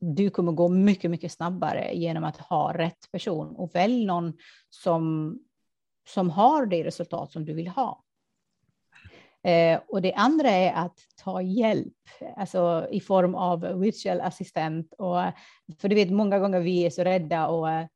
[0.00, 4.32] du kommer gå mycket, mycket snabbare genom att ha rätt person och välj någon
[4.68, 5.34] som,
[6.08, 8.04] som har det resultat som du vill ha.
[9.42, 11.94] Eh, och det andra är att ta hjälp,
[12.36, 14.94] alltså i form av virtual assistent.
[14.98, 15.22] Och,
[15.78, 17.88] för du vet, många gånger vi är så rädda att eh,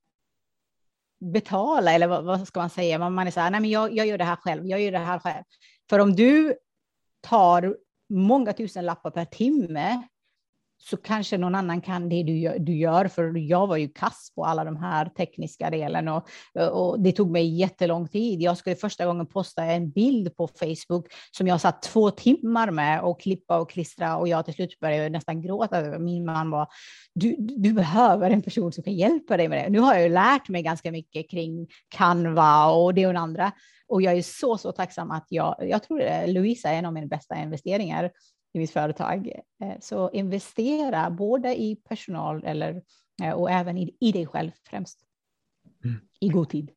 [1.33, 2.99] betala, eller vad, vad ska man säga?
[2.99, 4.93] Man, man är så här, nej men jag, jag gör det här själv, jag gör
[4.93, 5.45] det här själv.
[5.91, 6.55] För om du
[7.21, 7.77] tar
[8.09, 10.03] många tusen lappar per timme
[10.91, 14.33] så kanske någon annan kan det du gör, du gör, för jag var ju kass
[14.35, 16.29] på alla de här tekniska delarna och,
[16.73, 18.43] och det tog mig jättelång tid.
[18.43, 23.01] Jag skulle första gången posta en bild på Facebook som jag satt två timmar med
[23.01, 25.99] och klippa och klistra och jag till slut började nästan gråta.
[25.99, 26.69] Min man var,
[27.15, 29.71] du, du behöver en person som kan hjälpa dig med det.
[29.71, 33.53] Nu har jag ju lärt mig ganska mycket kring Canva och det och det andra.
[33.89, 36.93] Och jag är så, så tacksam att jag, jag tror eh, Louisa är en av
[36.93, 38.11] mina bästa investeringar
[38.55, 39.31] i mitt företag.
[39.63, 42.83] Eh, så investera både i personal eller,
[43.23, 44.99] eh, och även i, i dig själv främst.
[45.85, 45.97] Mm.
[46.21, 46.71] I god tid.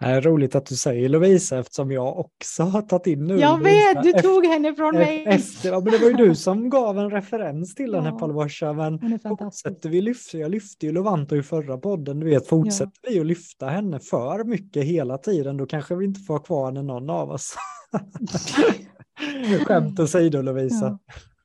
[0.00, 3.38] Det är roligt att du säger Lovisa eftersom jag också har tagit in nu.
[3.38, 5.24] Jag vet, du tog henne från mig.
[5.26, 8.72] Efter, ja, men det var ju du som gav en referens till ja, henne Palvasha.
[8.72, 13.10] Men fortsätter vi lyfta, jag lyfte ju Lovanto i förra podden, du vet, fortsätter ja.
[13.10, 16.82] vi att lyfta henne för mycket hela tiden, då kanske vi inte får kvar henne
[16.82, 17.56] någon av oss.
[19.66, 20.98] Skämt åsido Lovisa.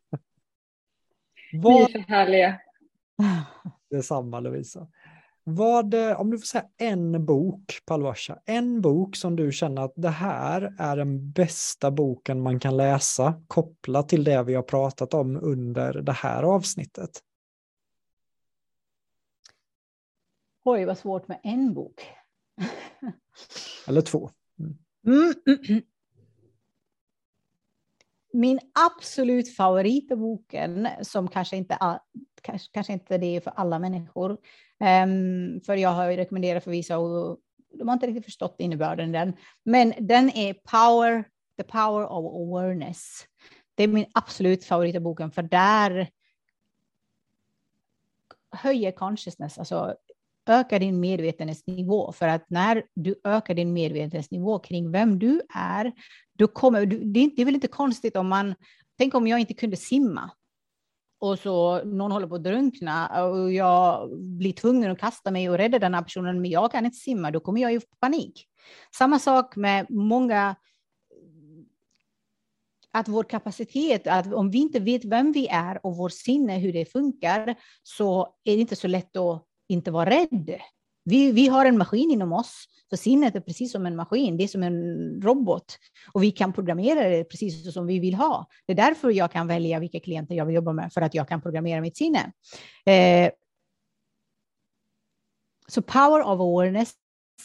[0.09, 0.19] Ja.
[1.53, 1.73] Vad...
[1.73, 2.59] Ni är för härliga.
[3.89, 4.87] Detsamma Lovisa.
[5.43, 9.93] Vad, eh, om du får säga en bok, Palvasha, en bok som du känner att
[9.95, 15.13] det här är den bästa boken man kan läsa kopplat till det vi har pratat
[15.13, 17.09] om under det här avsnittet.
[20.63, 22.07] Oj, vad svårt med en bok.
[23.87, 24.29] Eller två.
[24.59, 25.33] Mm.
[25.47, 25.81] Mm.
[28.33, 31.99] Min absolut favoritboken, som kanske inte,
[32.41, 36.97] kanske, kanske inte det är för alla människor, um, för jag har rekommenderat för vissa
[36.97, 37.39] och
[37.73, 41.23] de har inte riktigt förstått innebörden den, men den är Power,
[41.57, 43.25] The Power of Awareness.
[43.75, 46.09] Det är min absolut favorit i boken, för där
[48.51, 49.95] höjer consciousness, alltså
[50.49, 52.11] öka din medvetenhetsnivå.
[52.11, 55.91] För att när du ökar din medvetenhetsnivå kring vem du är,
[56.37, 58.55] då kommer du, det är väl inte konstigt om man,
[58.97, 60.31] tänk om jag inte kunde simma
[61.19, 65.57] och så någon håller på att drunkna och jag blir tvungen att kasta mig och
[65.57, 68.47] rädda den här personen, men jag kan inte simma, då kommer jag ju få panik.
[68.95, 70.55] Samma sak med många
[72.91, 76.73] att vår kapacitet, att om vi inte vet vem vi är och vår sinne, hur
[76.73, 80.59] det funkar, så är det inte så lätt att inte vara rädd.
[81.05, 84.43] Vi, vi har en maskin inom oss, så sinnet är precis som en maskin, det
[84.43, 85.77] är som en robot.
[86.11, 88.47] Och vi kan programmera det precis som vi vill ha.
[88.65, 91.27] Det är därför jag kan välja vilka klienter jag vill jobba med, för att jag
[91.27, 92.31] kan programmera mitt sinne.
[92.85, 93.31] Eh,
[95.67, 96.93] så Power of Awareness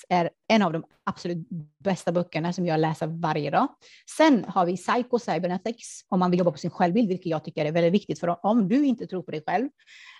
[0.08, 1.48] är en av de absolut
[1.78, 3.68] bästa böckerna som jag läser varje dag.
[4.16, 7.64] Sen har vi Psycho Cybernetics om man vill jobba på sin självbild, vilket jag tycker
[7.64, 8.20] är väldigt viktigt.
[8.20, 9.68] För om du inte tror på dig själv,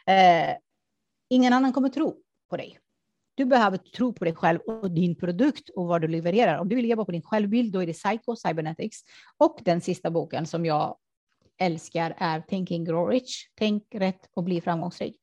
[0.07, 0.57] eh,
[1.29, 2.79] ingen annan kommer tro på dig.
[3.35, 6.59] Du behöver tro på dig själv och din produkt och vad du levererar.
[6.59, 8.99] Om du vill jobba på din självbild, då är det Psycho Cybernetics.
[9.37, 10.99] Och den sista boken som jag
[11.59, 13.49] älskar är Thinking Grow Rich.
[13.55, 15.21] Tänk rätt och bli framgångsrik.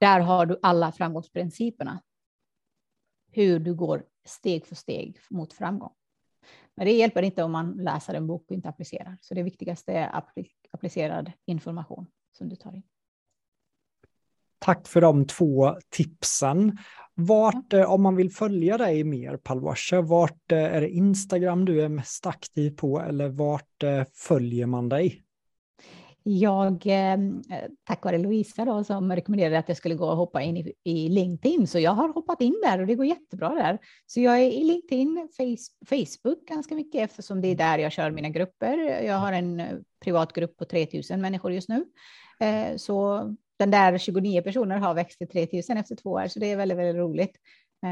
[0.00, 2.02] Där har du alla framgångsprinciperna.
[3.30, 5.92] Hur du går steg för steg mot framgång.
[6.74, 9.18] Men det hjälper inte om man läser en bok och inte applicerar.
[9.20, 10.22] Så det viktigaste är
[10.70, 12.82] applicerad information som du tar in.
[14.58, 16.78] Tack för de två tipsen.
[17.20, 21.82] Vart, eh, om man vill följa dig mer Palwasha, vart eh, är det Instagram du
[21.82, 25.22] är mest aktiv på eller vart eh, följer man dig?
[26.22, 26.86] Jag,
[27.84, 31.08] tack vare Louisa då, som rekommenderade att jag skulle gå och hoppa in i, i,
[31.08, 33.78] LinkedIn, så jag har hoppat in där och det går jättebra där.
[34.06, 38.10] Så jag är i LinkedIn, face, Facebook ganska mycket eftersom det är där jag kör
[38.10, 39.02] mina grupper.
[39.02, 39.62] Jag har en
[40.04, 41.84] privat grupp på 3000 människor just nu.
[42.76, 43.24] Så
[43.58, 46.78] den där 29 personer har växt till 3000 efter två år, så det är väldigt,
[46.78, 47.36] väldigt roligt.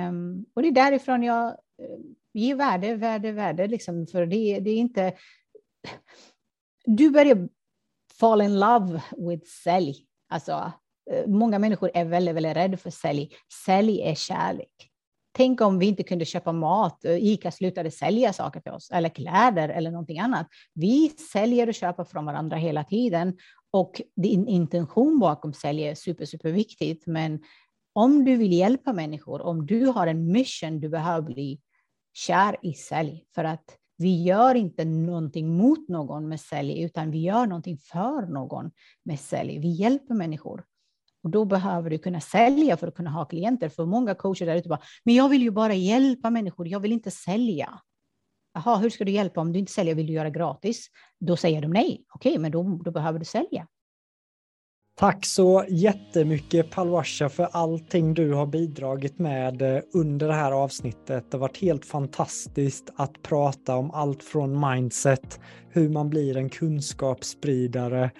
[0.08, 1.98] Um, och det är därifrån jag uh,
[2.34, 5.12] ger värde, värde, värde, liksom, för det, det är inte...
[6.84, 7.48] Du börjar
[8.20, 10.06] fall in love with sälj.
[10.28, 10.72] Alltså,
[11.12, 13.32] uh, många människor är väldigt, väldigt rädda för sälj.
[13.66, 14.90] Sälj är kärlek.
[15.36, 19.08] Tänk om vi inte kunde köpa mat, eh, ICA slutade sälja saker till oss, eller
[19.08, 20.46] kläder eller någonting annat.
[20.74, 23.36] Vi säljer och köper från varandra hela tiden
[23.70, 27.06] och din intention bakom sälj är super, super viktigt.
[27.06, 27.40] Men
[27.92, 31.60] om du vill hjälpa människor, om du har en mission, du behöver bli
[32.14, 33.24] kär i sälj.
[33.34, 38.26] För att vi gör inte någonting mot någon med sälj, utan vi gör någonting för
[38.26, 38.70] någon
[39.04, 39.58] med sälj.
[39.58, 40.64] Vi hjälper människor.
[41.26, 43.68] Och då behöver du kunna sälja för att kunna ha klienter.
[43.68, 46.92] För många coacher där ute bara, men jag vill ju bara hjälpa människor, jag vill
[46.92, 47.80] inte sälja.
[48.54, 50.86] Jaha, hur ska du hjälpa om du inte säljer, vill du göra gratis?
[51.20, 52.04] Då säger de nej.
[52.14, 53.66] Okej, men då, då behöver du sälja.
[54.96, 61.30] Tack så jättemycket Palwasha för allting du har bidragit med eh, under det här avsnittet.
[61.30, 66.48] Det har varit helt fantastiskt att prata om allt från mindset, hur man blir en
[66.48, 68.10] kunskapsspridare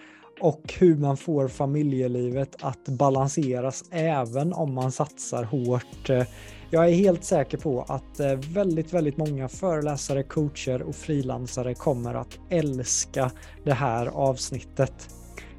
[0.41, 6.11] och hur man får familjelivet att balanseras även om man satsar hårt.
[6.11, 6.23] Eh,
[6.71, 12.15] jag är helt säker på att eh, väldigt, väldigt många föreläsare, coacher och frilansare kommer
[12.15, 13.31] att älska
[13.65, 15.09] det här avsnittet.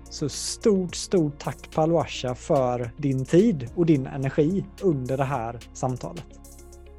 [0.09, 6.25] Så stort, stort tack Paluasha för din tid och din energi under det här samtalet.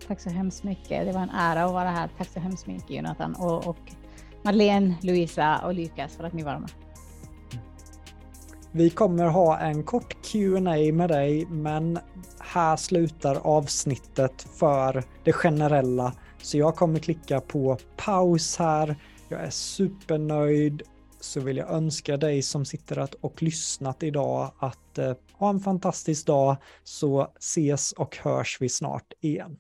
[0.07, 1.07] Tack så hemskt mycket.
[1.07, 2.11] Det var en ära att vara här.
[2.19, 3.79] Tack så hemskt mycket Jonathan och, och
[4.45, 6.71] Madeleine, Louisa och Lukas för att ni var med.
[8.73, 11.99] Vi kommer ha en kort Q&A med dig, men
[12.39, 16.13] här slutar avsnittet för det generella.
[16.43, 18.97] Så jag kommer klicka på paus här.
[19.29, 20.83] Jag är supernöjd.
[21.21, 26.27] Så vill jag önska dig som sitter och lyssnat idag att eh, ha en fantastisk
[26.27, 29.57] dag så ses och hörs vi snart igen.